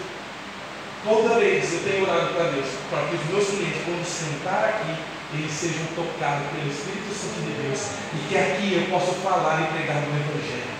[1.03, 4.95] toda vez eu tenho orado para Deus, para que os meus clientes, quando sentar aqui,
[5.33, 7.81] eles sejam tocados pelo Espírito Santo de Deus,
[8.15, 10.79] e que aqui eu possa falar e pregar no Evangelho.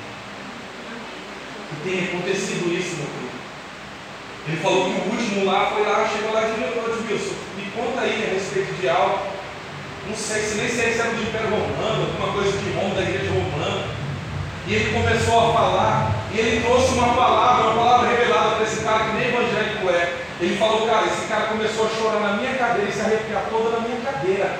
[1.70, 3.30] E tem acontecido isso, meu filho.
[4.48, 8.02] Ele falou que o último lá foi lá, chegou lá e falou, Wilson, me conta
[8.02, 9.39] aí a respeito de algo.
[10.10, 13.04] Não sei, se nem sei se era do Império Romano, alguma coisa de Roma, da
[13.04, 13.86] igreja romana.
[14.66, 18.82] E ele começou a falar, e ele trouxe uma palavra, uma palavra revelada para esse
[18.82, 20.26] cara que nem evangélico é.
[20.42, 23.70] Ele falou, cara, esse cara começou a chorar na minha cadeira e se arrepiar toda
[23.70, 24.60] na minha cadeira.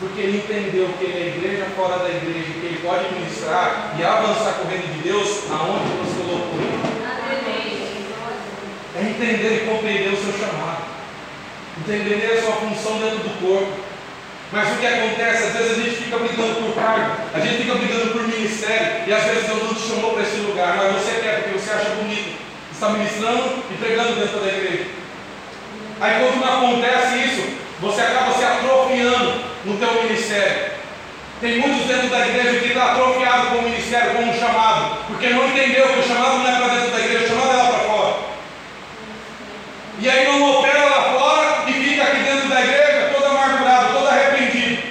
[0.00, 4.02] Porque ele entendeu que ele é igreja fora da igreja, que ele pode ministrar e
[4.02, 6.90] avançar com o reino de Deus aonde Deus colocou ele.
[8.98, 10.82] É entender e compreender o seu chamado.
[11.78, 13.89] Entender a sua função dentro do corpo.
[14.52, 15.44] Mas o que acontece?
[15.44, 19.12] Às vezes a gente fica brigando por cargo, a gente fica brigando por ministério, e
[19.12, 21.90] às vezes Deus não te chamou para esse lugar, mas você quer porque você acha
[21.90, 22.38] bonito.
[22.72, 24.86] Está ministrando e pregando dentro da igreja.
[26.00, 27.42] Aí quando não acontece isso,
[27.80, 30.70] você acaba se atrofiando no teu ministério.
[31.40, 35.28] Tem muitos dentro da igreja que está atrofiado com o ministério, com o chamado, porque
[35.28, 37.64] não entendeu que o chamado não é para dentro da igreja, o chamado é lá
[37.64, 38.14] para fora.
[40.00, 44.08] E aí não opera lá fora e fica aqui dentro da igreja todo amargurado, todo
[44.08, 44.82] arrependido,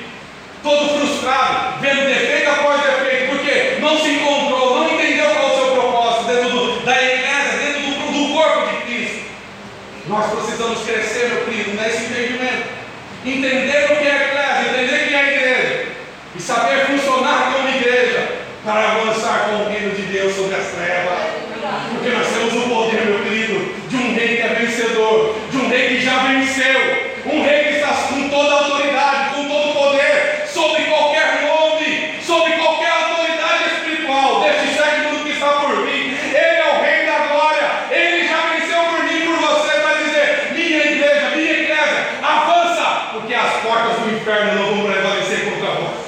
[0.64, 5.56] todo frustrado, vendo defeito após defeito, porque não se encontrou, não entendeu qual é o
[5.56, 9.20] seu propósito dentro do, da igreja, dentro do, do corpo de Cristo.
[10.08, 12.80] Nós precisamos crescer, meu querido, nesse entendimento.
[13.24, 15.90] Entender o que é igreja, entender que é igreja.
[16.36, 21.40] E saber funcionar como igreja para avançar com o reino de Deus sobre as trevas.
[21.92, 25.70] Porque nós temos o poder, meu querido, de um rei que é vencedor, de um
[25.70, 26.80] rei que já venceu,
[27.26, 32.14] um rei que está com toda a autoridade, com todo o poder, sobre qualquer nome,
[32.26, 36.18] sobre qualquer autoridade espiritual, deste século que está por vir.
[36.30, 40.52] Ele é o rei da glória, ele já venceu por mim, por você, para dizer:
[40.54, 46.00] minha igreja, minha igreja, avança, porque as portas do inferno não vão prevalecer contra vós.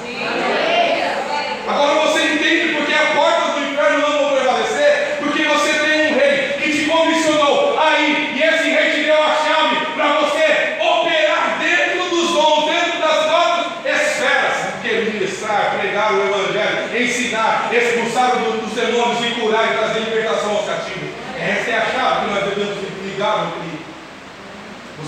[1.68, 5.16] Agora você entende porque as portas do inferno não vão prevalecer?
[5.20, 9.36] Porque você tem um rei que te comissionou aí, e esse rei te deu a
[9.36, 14.56] chave para você operar dentro dos dons, dentro das quatro esferas.
[14.72, 20.66] Porque ministrar, pregar o evangelho, ensinar, expulsar dos demônios e curar e trazer libertação aos
[20.66, 21.10] cativos.
[21.38, 23.82] Essa é a chave que nós devemos ligar, meu querido.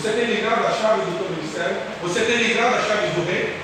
[0.04, 1.80] Você tem ligado a chave do teu ministério?
[2.02, 3.58] Você tem ligado a chave do rei?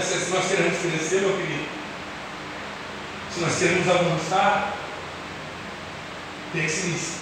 [0.00, 1.68] Se nós queremos crescer, meu querido,
[3.30, 4.72] se nós queremos avançar,
[6.54, 7.18] pense nisso.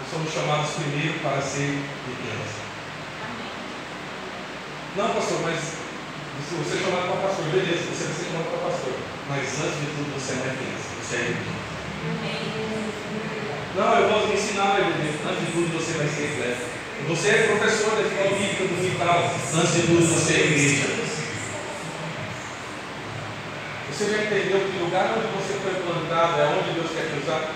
[0.00, 1.62] Nós somos chamados primeiro para ser
[2.08, 2.60] igreja.
[4.96, 5.79] Não, pastor, mas
[6.50, 8.94] se você é chamado para pastor, beleza, você vai ser chamado para pastor.
[9.30, 11.62] Mas antes de tudo, você é criança, você é igreja.
[13.78, 15.14] Não, eu vou ensinar a igreja.
[15.30, 16.66] Antes de tudo, você vai ser igreja.
[17.06, 19.30] Você é professor da escola bíblica do Vital.
[19.30, 20.90] Antes de tudo, você é igreja.
[23.86, 27.22] Você já entendeu que o lugar onde você foi plantado é onde Deus quer te
[27.22, 27.46] usar?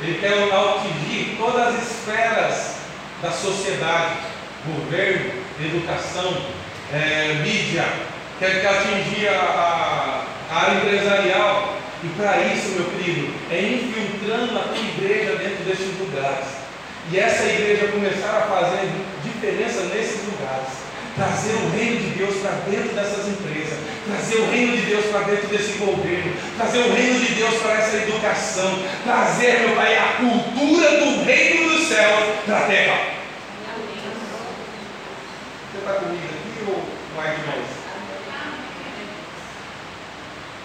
[0.00, 2.76] Ele quer atingir todas as esferas
[3.20, 4.16] da sociedade,
[4.64, 6.59] governo, educação,
[6.92, 7.84] é, mídia,
[8.38, 11.76] quer, quer atingir a, a, a área empresarial.
[12.02, 16.46] E para isso, meu querido, é infiltrando a tua igreja dentro desses lugares.
[17.12, 18.88] E essa igreja começar a fazer
[19.22, 24.76] diferença nesses lugares trazer o reino de Deus para dentro dessas empresas, trazer o reino
[24.76, 29.60] de Deus para dentro desse governo, trazer o reino de Deus para essa educação, trazer,
[29.60, 33.20] meu Pai, a cultura do reino dos céus para a terra.
[35.72, 36.84] Você está comigo aqui ou
[37.46, 37.80] nós?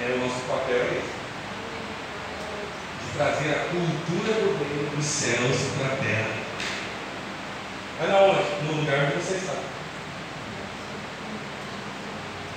[0.02, 1.16] É o nosso papel é esse.
[3.06, 6.46] De trazer a cultura do reino dos céus para a terra.
[8.00, 8.66] Mas onde?
[8.66, 9.54] No lugar onde você está.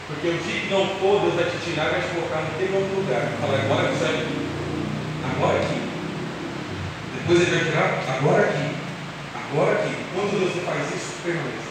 [0.09, 2.97] Porque o dia que não for, Deus vai te tirar vai te colocar naquele outro
[2.97, 3.29] lugar.
[3.41, 4.27] Fala, agora que sai
[5.37, 5.81] Agora aqui.
[7.15, 8.75] Depois ele vai tirar, agora aqui.
[9.37, 9.95] Agora aqui.
[10.15, 11.68] Quando Deus faz isso, permaneça.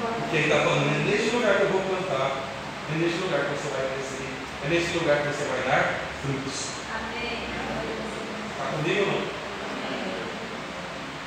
[0.00, 2.48] Porque ele está falando, é neste lugar que eu vou plantar,
[2.92, 4.28] é neste lugar que você vai crescer,
[4.64, 6.70] é neste lugar que você vai dar frutos.
[6.94, 7.44] Amém.
[8.50, 9.28] Está comigo ou não?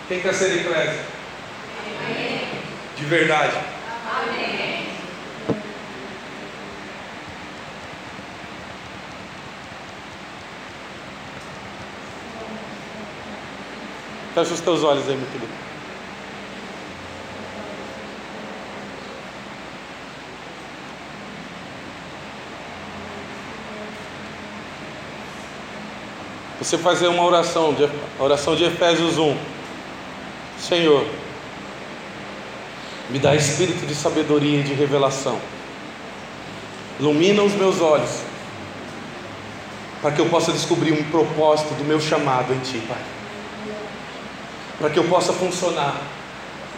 [0.07, 1.05] Quem quer ser eclésia?
[2.97, 3.57] De verdade.
[4.09, 4.83] Amém.
[14.33, 15.62] Fecha os teus olhos aí, meu querido.
[26.63, 27.75] Você fazer uma oração,
[28.17, 29.35] a oração de Efésios 1.
[30.57, 31.05] Senhor,
[33.09, 35.37] me dá espírito de sabedoria e de revelação.
[36.99, 38.21] Ilumina os meus olhos,
[40.01, 42.97] para que eu possa descobrir um propósito do meu chamado em Ti, Pai
[44.79, 45.95] para que eu possa funcionar,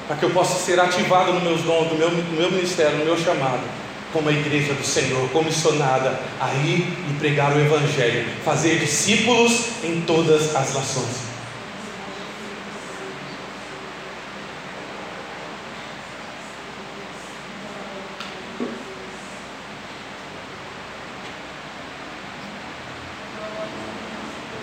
[0.08, 3.06] para que eu possa ser ativado nos meus dons, no meu, no meu ministério, no
[3.06, 3.62] meu chamado,
[4.16, 10.00] como a igreja do Senhor, comissionada a ir e pregar o Evangelho, fazer discípulos em
[10.08, 11.26] todas as nações.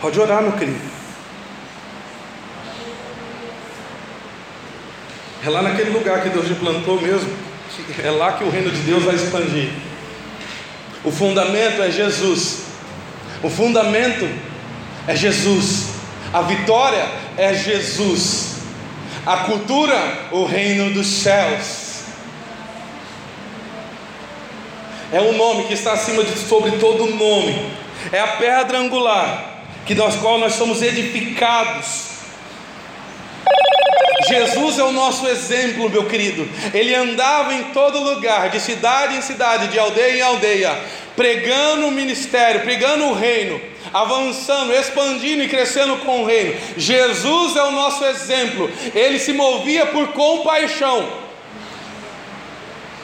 [0.01, 0.81] Pode orar, meu querido.
[5.45, 7.52] É lá naquele lugar que Deus te plantou mesmo.
[8.03, 9.71] É lá que o reino de Deus vai expandir.
[11.05, 12.65] O fundamento é Jesus.
[13.43, 14.29] O fundamento
[15.07, 15.89] é Jesus.
[16.33, 17.05] A vitória
[17.37, 18.57] é Jesus.
[19.25, 19.97] A cultura,
[20.31, 22.03] o reino dos céus.
[25.13, 27.73] É o nome que está acima de sobre todo nome.
[28.13, 32.12] É a pedra angular que nós qual nós somos edificados
[34.33, 36.49] Jesus é o nosso exemplo, meu querido.
[36.73, 40.81] Ele andava em todo lugar, de cidade em cidade, de aldeia em aldeia,
[41.15, 43.61] pregando o ministério, pregando o reino,
[43.93, 46.55] avançando, expandindo e crescendo com o reino.
[46.79, 48.71] Jesus é o nosso exemplo.
[48.95, 51.21] Ele se movia por compaixão.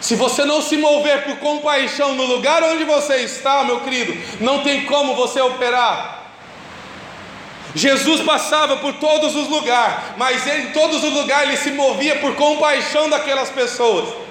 [0.01, 4.63] Se você não se mover por compaixão no lugar onde você está, meu querido, não
[4.63, 6.18] tem como você operar.
[7.79, 12.35] Jesus passava por todos os lugares, mas em todos os lugares ele se movia por
[12.35, 14.28] compaixão daquelas pessoas.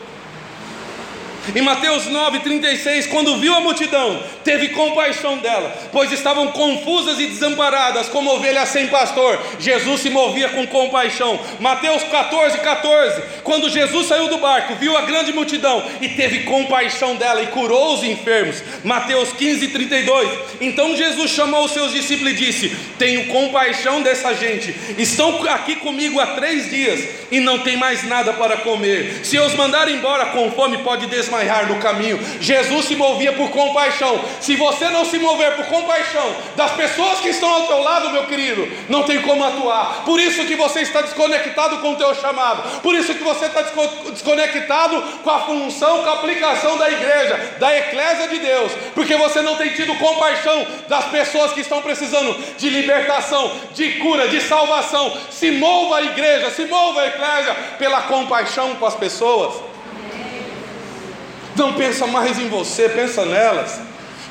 [1.56, 8.10] Em Mateus 9,36, quando viu a multidão, teve compaixão dela, pois estavam confusas e desamparadas,
[8.10, 9.40] como ovelhas sem pastor.
[9.58, 11.40] Jesus se movia com compaixão.
[11.60, 17.16] Mateus 14, 14, quando Jesus saiu do barco, viu a grande multidão e teve compaixão
[17.16, 18.62] dela e curou os enfermos.
[18.84, 20.40] Mateus 15, 32.
[20.60, 26.20] Então Jesus chamou os seus discípulos e disse: Tenho compaixão dessa gente, estão aqui comigo
[26.20, 29.22] há três dias e não tem mais nada para comer.
[29.24, 32.20] Se eu os mandar embora com fome, pode desmaiar desmaiar no caminho.
[32.42, 34.20] Jesus se movia por compaixão.
[34.40, 38.26] Se você não se mover por compaixão das pessoas que estão ao teu lado, meu
[38.26, 40.04] querido, não tem como atuar.
[40.06, 42.82] Por isso que você está desconectado com o teu chamado.
[42.82, 43.64] Por isso que você está
[44.12, 48.72] desconectado com a função, com a aplicação da igreja, da eclésia de Deus.
[48.96, 54.28] Porque você não tem tido compaixão das pessoas que estão precisando de libertação, de cura,
[54.28, 55.16] de salvação.
[55.30, 59.77] Se mova a igreja, se mova a eclésia pela compaixão com as pessoas.
[61.58, 63.80] Não pensa mais em você, pensa nelas,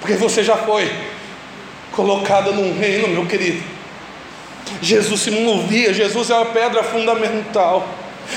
[0.00, 0.90] porque você já foi
[1.92, 3.62] colocada num reino, meu querido.
[4.80, 7.86] Jesus se movia, Jesus é a pedra fundamental.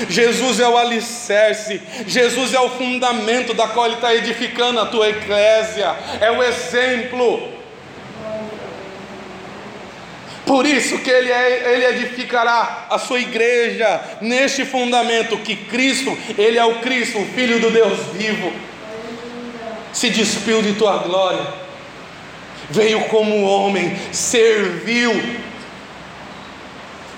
[0.08, 5.08] Jesus é o alicerce, Jesus é o fundamento da qual Ele está edificando a tua
[5.08, 7.60] eclésia, é o exemplo.
[10.46, 16.58] Por isso que ele, é, ele edificará a sua igreja neste fundamento que Cristo, Ele
[16.58, 18.52] é o Cristo, o Filho do Deus vivo,
[19.92, 21.46] se despiu de tua glória,
[22.70, 25.12] veio como homem, serviu,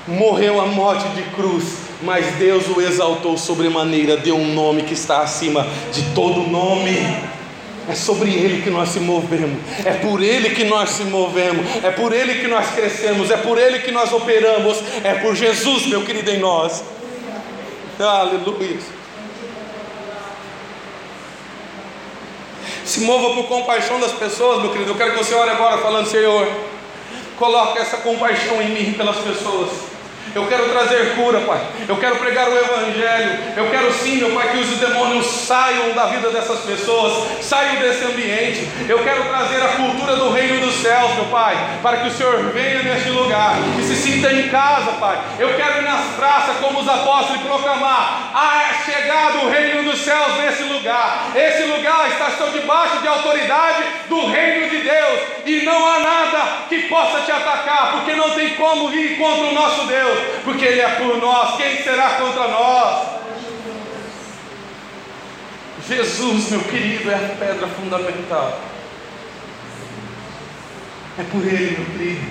[0.07, 1.64] morreu a morte de cruz,
[2.03, 6.97] mas Deus o exaltou sobremaneira, deu um nome que está acima de todo nome.
[7.89, 11.91] É sobre Ele que nós se movemos, é por Ele que nós se movemos, é
[11.91, 16.05] por Ele que nós crescemos, é por Ele que nós operamos, é por Jesus, meu
[16.05, 16.85] querido, em nós.
[17.99, 19.01] Aleluia.
[22.85, 24.91] Se mova por compaixão das pessoas, meu querido.
[24.91, 26.49] Eu quero que você ore agora falando, Senhor,
[27.39, 29.91] coloque essa compaixão em mim pelas pessoas.
[30.35, 31.61] Eu quero trazer cura, Pai.
[31.87, 33.39] Eu quero pregar o Evangelho.
[33.55, 38.05] Eu quero sim, meu Pai, que os demônios saiam da vida dessas pessoas, saiam desse
[38.05, 38.66] ambiente.
[38.89, 42.39] Eu quero trazer a cultura do reino dos céus, meu Pai, para que o Senhor
[42.45, 45.18] venha neste lugar, que se sinta em casa, Pai.
[45.39, 49.91] Eu quero ir nas praças como os apóstolos e proclamar: ah, é chegado o reino
[49.91, 51.27] dos céus nesse lugar.
[51.35, 56.43] Esse lugar está sob debaixo de autoridade do reino de Deus e não há nada
[56.68, 60.11] que possa te atacar, porque não tem como vir contra o nosso Deus
[60.44, 63.12] porque Ele é por nós, quem será contra nós?
[65.88, 68.60] Jesus, meu querido, é a pedra fundamental.
[71.18, 72.26] É por Ele, meu querido,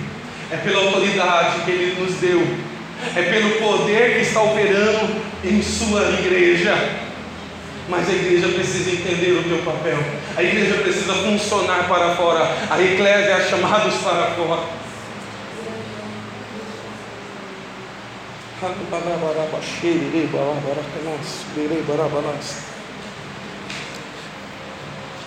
[0.50, 2.40] é pela autoridade que Ele nos deu,
[3.14, 6.74] é pelo poder que está operando em Sua igreja.
[7.88, 9.98] Mas a igreja precisa entender o teu papel,
[10.36, 14.81] a igreja precisa funcionar para fora, a eclésia é chamados para fora.
[18.62, 22.71] Hakbara barabashiri barabarakanas, biri barabalas.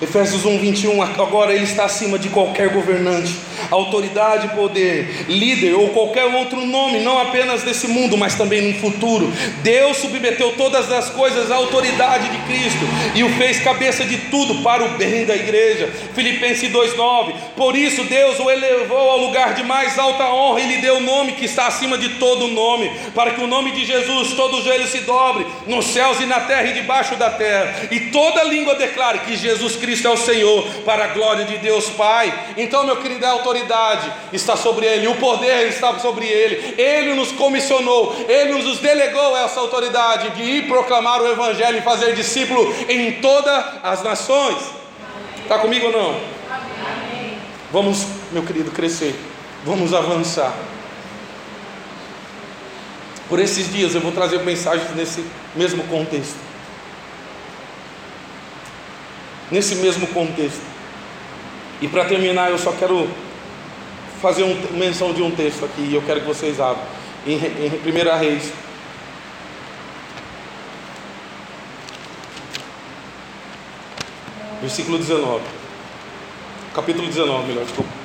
[0.05, 1.01] Efésios 1, 21.
[1.01, 3.35] Agora ele está acima de qualquer governante
[3.71, 9.31] autoridade, poder, líder ou qualquer outro nome, não apenas desse mundo, mas também no futuro.
[9.63, 12.85] Deus submeteu todas as coisas à autoridade de Cristo
[13.15, 15.91] e o fez cabeça de tudo para o bem da igreja.
[16.13, 17.33] Filipenses 2:9.
[17.55, 21.01] Por isso Deus o elevou ao lugar de mais alta honra e lhe deu o
[21.01, 24.87] nome que está acima de todo nome, para que o nome de Jesus todo joelho
[24.87, 29.19] se dobre nos céus e na terra e debaixo da terra, e toda língua declare
[29.19, 32.33] que Jesus Cristo é o Senhor, para a glória de Deus Pai.
[32.57, 36.75] Então, meu querido, a autoridade está sobre ele, o poder está sobre ele.
[36.81, 42.15] Ele nos comissionou, ele nos delegou essa autoridade de ir proclamar o Evangelho e fazer
[42.15, 44.57] discípulo em todas as nações.
[45.43, 46.19] Está comigo ou não?
[47.71, 49.15] Vamos, meu querido, crescer,
[49.63, 50.53] vamos avançar.
[53.27, 55.25] Por esses dias eu vou trazer mensagens nesse
[55.55, 56.37] mesmo contexto.
[59.51, 60.61] Nesse mesmo contexto.
[61.81, 63.07] E para terminar, eu só quero
[64.21, 66.83] fazer um, menção de um texto aqui e eu quero que vocês abram.
[67.27, 68.51] Em, em 1 Reis.
[74.61, 75.43] Versículo 19.
[76.73, 78.04] Capítulo 19, melhor, desculpa.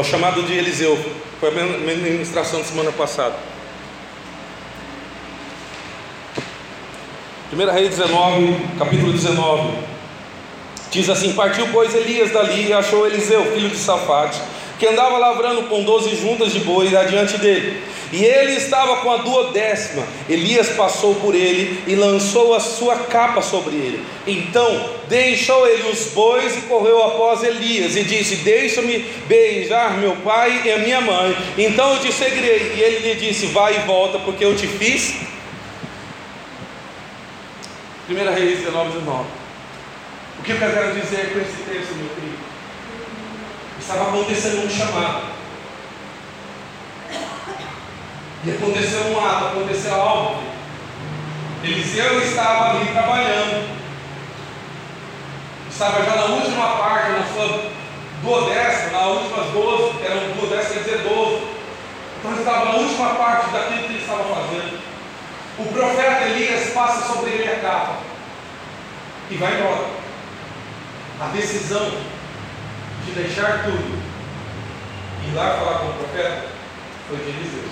[0.00, 0.98] É o chamado de Eliseu.
[1.38, 3.34] Foi a ministração da semana passada.
[7.52, 9.76] 1 Rei 19, capítulo 19.
[10.90, 14.40] Diz assim: Partiu, pois, Elias dali e achou Eliseu, filho de Safate,
[14.80, 17.82] que andava lavrando com doze juntas de boi adiante dele.
[18.10, 20.04] E ele estava com a duodécima.
[20.26, 24.02] Elias passou por ele e lançou a sua capa sobre ele.
[24.26, 30.62] Então deixou ele os bois e correu após Elias e disse: Deixa-me beijar meu pai
[30.64, 31.36] e a minha mãe.
[31.58, 32.72] Então eu te seguirei.
[32.74, 35.14] E ele lhe disse: Vai e volta, porque eu te fiz.
[38.08, 39.24] 1 Reis 19, 19.
[40.38, 42.19] O que eu quero dizer com esse texto, meu?
[43.90, 45.22] Estava acontecendo um chamado.
[48.44, 50.42] E aconteceu um ato, aconteceu algo.
[51.64, 53.68] Eliseu estava ali trabalhando.
[55.68, 57.70] Estava já na última parte, na sua
[58.22, 61.48] duodécima, nas últimas doze, eram duodécima, quer dizer doze.
[62.18, 64.80] Então ele estava na última parte daquilo que ele estava fazendo.
[65.58, 67.96] O profeta Elias passa sobre ele a capa
[69.28, 69.86] e vai embora.
[71.20, 72.19] A decisão
[73.04, 74.10] de deixar tudo
[75.30, 76.46] ir lá falar com o profeta
[77.08, 77.64] foi de Eliseu.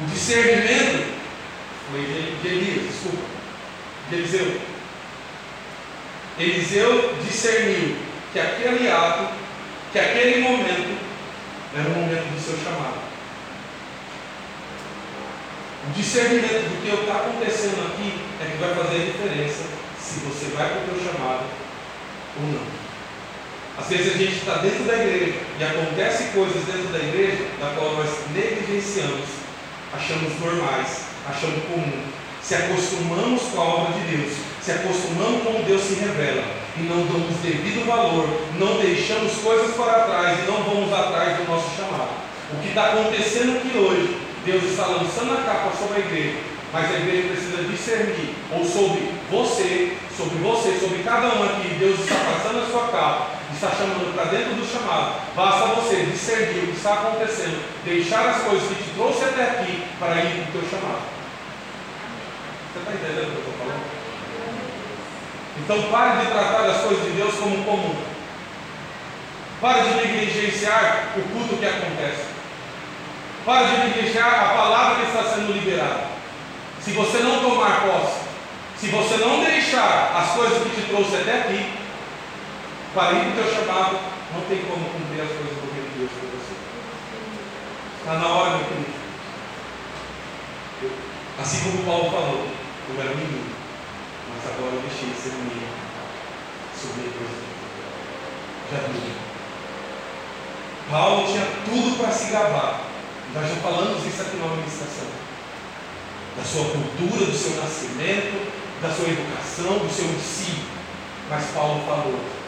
[0.00, 1.14] O discernimento
[1.90, 2.00] foi
[2.42, 3.24] de Elias, desculpa,
[4.08, 4.60] de Eliseu.
[6.38, 7.96] Eliseu discerniu
[8.32, 9.34] que aquele ato,
[9.92, 10.98] que aquele momento
[11.74, 13.02] era o momento do seu chamado.
[15.88, 19.64] O discernimento do que está acontecendo aqui é que vai fazer a diferença
[20.00, 21.44] se você vai para o teu chamado
[22.36, 22.81] ou não.
[23.78, 27.74] Às vezes a gente está dentro da igreja e acontece coisas dentro da igreja da
[27.74, 29.28] qual nós negligenciamos,
[29.94, 32.02] achamos normais, achamos comum,
[32.42, 36.44] se acostumamos com a obra de Deus, se acostumamos com Deus se revela
[36.76, 41.44] e não damos devido valor, não deixamos coisas para trás e não vamos atrás do
[41.50, 42.10] nosso chamado.
[42.52, 46.38] O que está acontecendo aqui hoje, Deus está lançando a capa sobre a igreja,
[46.72, 52.00] mas a igreja precisa discernir, ou sobre você, sobre você, sobre cada um aqui, Deus
[52.00, 55.22] está passando a sua capa, está chamando para dentro do chamado.
[55.36, 59.86] Basta você discernir o que está acontecendo, deixar as coisas que te trouxe até aqui
[60.00, 61.02] para ir para o teu chamado.
[62.72, 64.02] Você está entendendo o que eu estou falando?
[65.62, 67.96] Então pare de tratar as coisas de Deus como comum.
[69.60, 72.26] Pare de negligenciar o culto que acontece.
[73.46, 76.10] Pare de negligenciar a palavra que está sendo liberada.
[76.80, 78.22] Se você não tomar posse,
[78.76, 81.81] se você não deixar as coisas que te trouxe até aqui,
[82.94, 83.98] para o teu chamado,
[84.34, 86.54] não tem como cumprir as coisas do reino de Deus para você.
[87.98, 88.92] Está na hora, meu querido.
[91.40, 92.46] Assim como Paulo falou,
[92.88, 93.54] eu era menino,
[94.28, 95.72] mas agora eu deixei de ser menino.
[96.76, 97.30] Subi depois
[98.70, 99.22] Já viu.
[100.90, 102.84] Paulo tinha tudo para se gabar.
[103.32, 105.08] Nós já falamos isso aqui na administração.
[106.36, 110.66] Da sua cultura, do seu nascimento, da sua educação, do seu ensino.
[111.30, 112.41] Mas Paulo falou: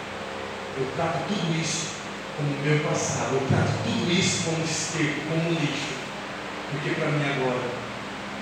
[0.76, 1.94] eu trato tudo isso
[2.36, 5.94] como meu passado, eu trato tudo isso como esterco, como lixo,
[6.70, 7.62] porque para mim agora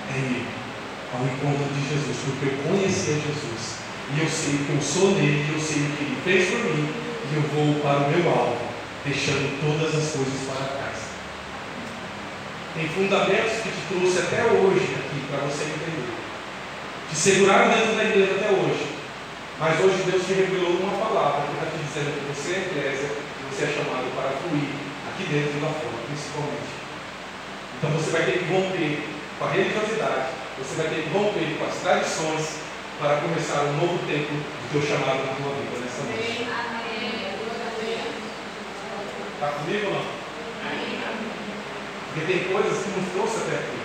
[0.09, 0.47] é ir
[1.13, 3.63] ao encontro de Jesus, porque eu conheci a Jesus,
[4.13, 6.89] e eu sei que eu sou nele, eu sei o que ele fez por mim,
[6.89, 8.57] e eu vou para o meu alvo,
[9.05, 10.97] deixando todas as coisas para trás.
[12.73, 16.17] Tem fundamentos que te trouxe até hoje aqui para você entender.
[17.07, 18.92] Te seguraram dentro da igreja até hoje.
[19.63, 23.07] Mas hoje Deus te revelou uma palavra que está te dizendo que você é igreja,
[23.15, 24.75] que você é chamado para fluir
[25.07, 26.75] aqui dentro e lá fora, principalmente.
[27.79, 29.07] Então você vai ter que romper
[29.39, 32.59] com a religiosidade, você vai ter que romper com as tradições
[32.99, 36.43] para começar um novo tempo do teu chamado na tua vida nessa noite.
[39.31, 40.05] Está comigo ou não?
[42.11, 43.79] Porque tem coisas que nos trouxe até aqui.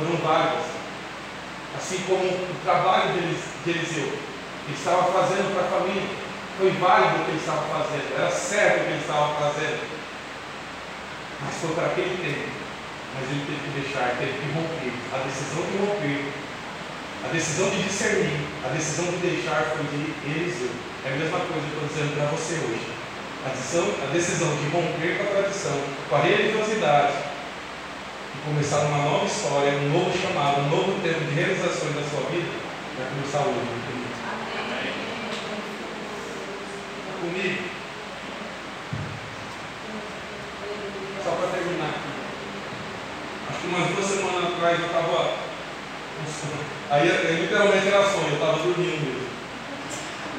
[0.00, 0.64] Foram válidas.
[1.76, 4.31] Assim como o trabalho de Eliseu
[4.66, 6.08] ele estava fazendo para a família.
[6.58, 9.80] Foi válido o que ele estava fazendo, era certo o que ele estava fazendo.
[11.40, 12.62] Mas foi para aquele tempo.
[13.12, 14.92] Mas ele teve que deixar, teve que romper.
[15.10, 16.20] A decisão de romper,
[17.24, 20.70] a decisão de discernir, a decisão de deixar foi de Eliseu.
[21.04, 22.86] É a mesma coisa que eu estou dizendo para você hoje.
[23.42, 27.14] A decisão, a decisão de romper com a tradição, com a religiosidade,
[28.46, 32.54] começar uma nova história, um novo chamado, um novo tempo de realizações da sua vida,
[32.96, 33.91] vai começar hoje
[37.22, 37.62] comigo?
[41.22, 42.10] Só para terminar aqui.
[43.48, 45.36] Acho que umas duas semanas atrás eu estava.
[46.90, 49.32] Aí, literalmente era sonho, eu estava dormindo mesmo.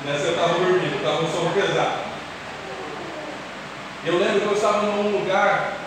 [0.05, 2.03] Nessa eu estava dormindo, estava um sono pesado.
[4.05, 5.77] Eu lembro que eu estava num lugar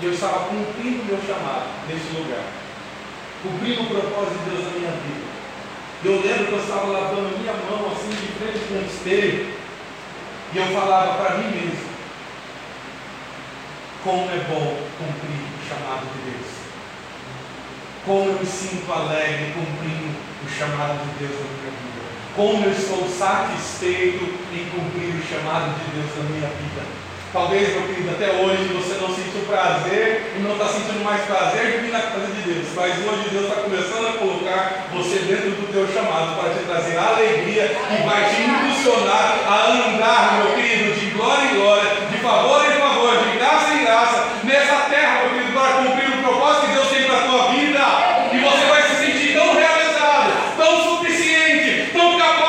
[0.00, 2.44] e eu estava cumprindo o meu chamado nesse lugar.
[3.42, 5.26] Cumprindo o propósito de Deus na minha vida.
[6.04, 9.55] Eu lembro que eu estava lavando minha mão assim de frente com um espelho.
[10.52, 11.86] E eu falava para mim mesmo:
[14.04, 16.46] como é bom cumprir o chamado de Deus.
[18.04, 22.06] Como eu me sinto alegre cumprindo o chamado de Deus na minha vida.
[22.36, 26.82] Como eu estou satisfeito em cumprir o chamado de Deus na minha vida.
[27.36, 31.70] Talvez, meu querido, até hoje você não sentiu prazer e não está sentindo mais prazer
[31.70, 32.64] de vir na casa de Deus.
[32.74, 36.96] Mas hoje Deus está começando a colocar você dentro do teu chamado para te trazer
[36.96, 42.64] alegria e vai te impulsionar a andar, meu querido, de glória em glória, de favor
[42.64, 46.72] em favor, de graça em graça, nessa terra, meu querido, para cumprir o propósito que
[46.72, 47.84] Deus tem para a tua vida.
[48.32, 52.46] E você vai se sentir tão realizado, tão suficiente, tão capaz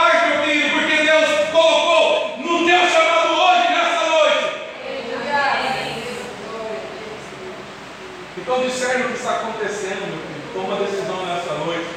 [8.48, 10.42] Então discerne o que está acontecendo, meu filho.
[10.54, 11.90] Toma decisão nessa noite.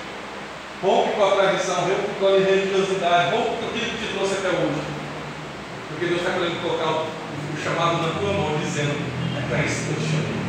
[1.41, 4.49] Rompe com a tradição, rompe com a religiosidade, rompe com aquilo que te trouxe até
[4.49, 4.82] hoje.
[5.88, 7.07] Porque Deus está querendo colocar o,
[7.57, 8.93] chamado na tua mão, dizendo:
[9.36, 10.41] É para isso que eu te chamei.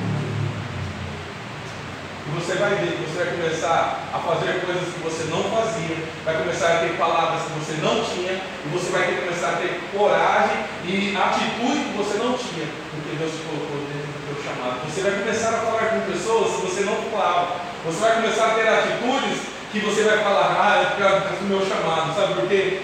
[2.28, 6.38] E você vai ver você vai começar a fazer coisas que você não fazia, vai
[6.44, 9.80] começar a ter palavras que você não tinha, e você vai ter começar a ter
[9.96, 14.84] coragem e atitude que você não tinha, porque Deus te colocou dentro do teu chamado.
[14.92, 17.64] Você vai começar a falar com pessoas que você não falava.
[17.86, 21.48] Você vai começar a ter atitudes que você vai falar, ah, é por causa do
[21.48, 22.82] meu chamado, sabe por quê?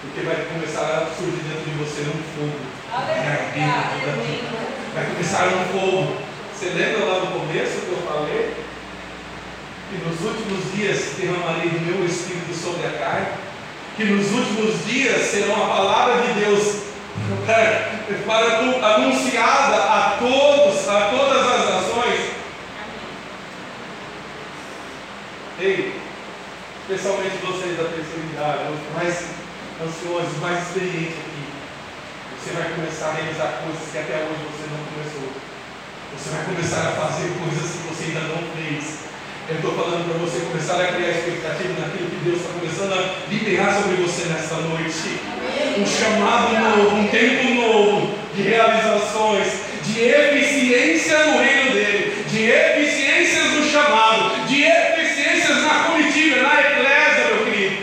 [0.00, 2.58] Porque vai começar a surgir dentro de você um fogo.
[4.94, 6.16] Vai começar um fogo.
[6.52, 8.54] Você lembra lá no começo que eu falei?
[9.90, 13.28] Que nos últimos dias derramarei do meu espírito sobre a carne.
[13.96, 16.82] Que nos últimos dias serão a palavra de Deus
[18.26, 22.38] para, anunciada a todos, a todas as nações.
[25.60, 25.98] Ei,
[26.88, 29.12] especialmente vocês da terceira idade, os mais
[29.76, 31.44] ansiosos, mais experientes aqui.
[32.32, 35.28] Você vai começar a realizar coisas que até hoje você não começou.
[36.16, 39.04] Você vai começar a fazer coisas que você ainda não fez.
[39.52, 43.28] Eu estou falando para você começar a criar expectativa naquilo que Deus está começando a
[43.28, 45.20] liberar sobre você nesta noite.
[45.76, 53.52] Um chamado novo, um tempo novo de realizações, de eficiência no reino dele, de eficiências
[53.52, 57.82] no chamado, de eficiências na comitiva, na eclésia, meu querido.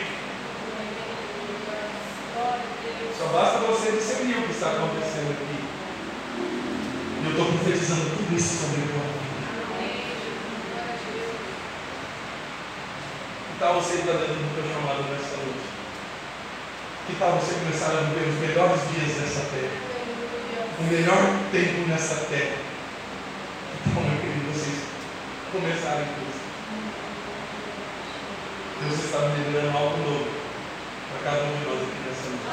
[3.17, 5.61] Só basta você discernir o que está acontecendo aqui.
[7.23, 9.45] Eu estou profetizando tudo isso sobre a tua vida.
[13.45, 15.69] Que tal você estar dentro do teu chamado nessa noite?
[17.05, 19.77] Que tal você começar a viver os melhores dias dessa terra?
[20.79, 22.57] O melhor tempo nessa terra.
[23.93, 24.81] Tal, meu querido, vocês
[25.51, 26.41] começarem com isso?
[28.81, 30.25] Deus está me liberando algo novo
[31.11, 32.49] para cada um de nós aqui nessa noite.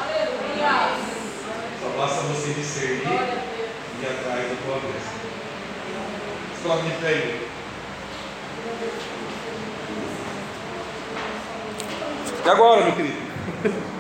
[0.60, 1.11] Só
[2.02, 5.12] basta você discernir e atrás da tua bênção.
[6.56, 7.48] Se coloque de pé aí.
[12.44, 13.22] E agora, meu querido?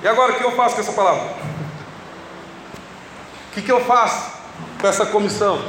[0.00, 1.34] E agora, o que eu faço com essa palavra?
[3.50, 4.30] O que, que eu faço
[4.80, 5.60] com essa comissão?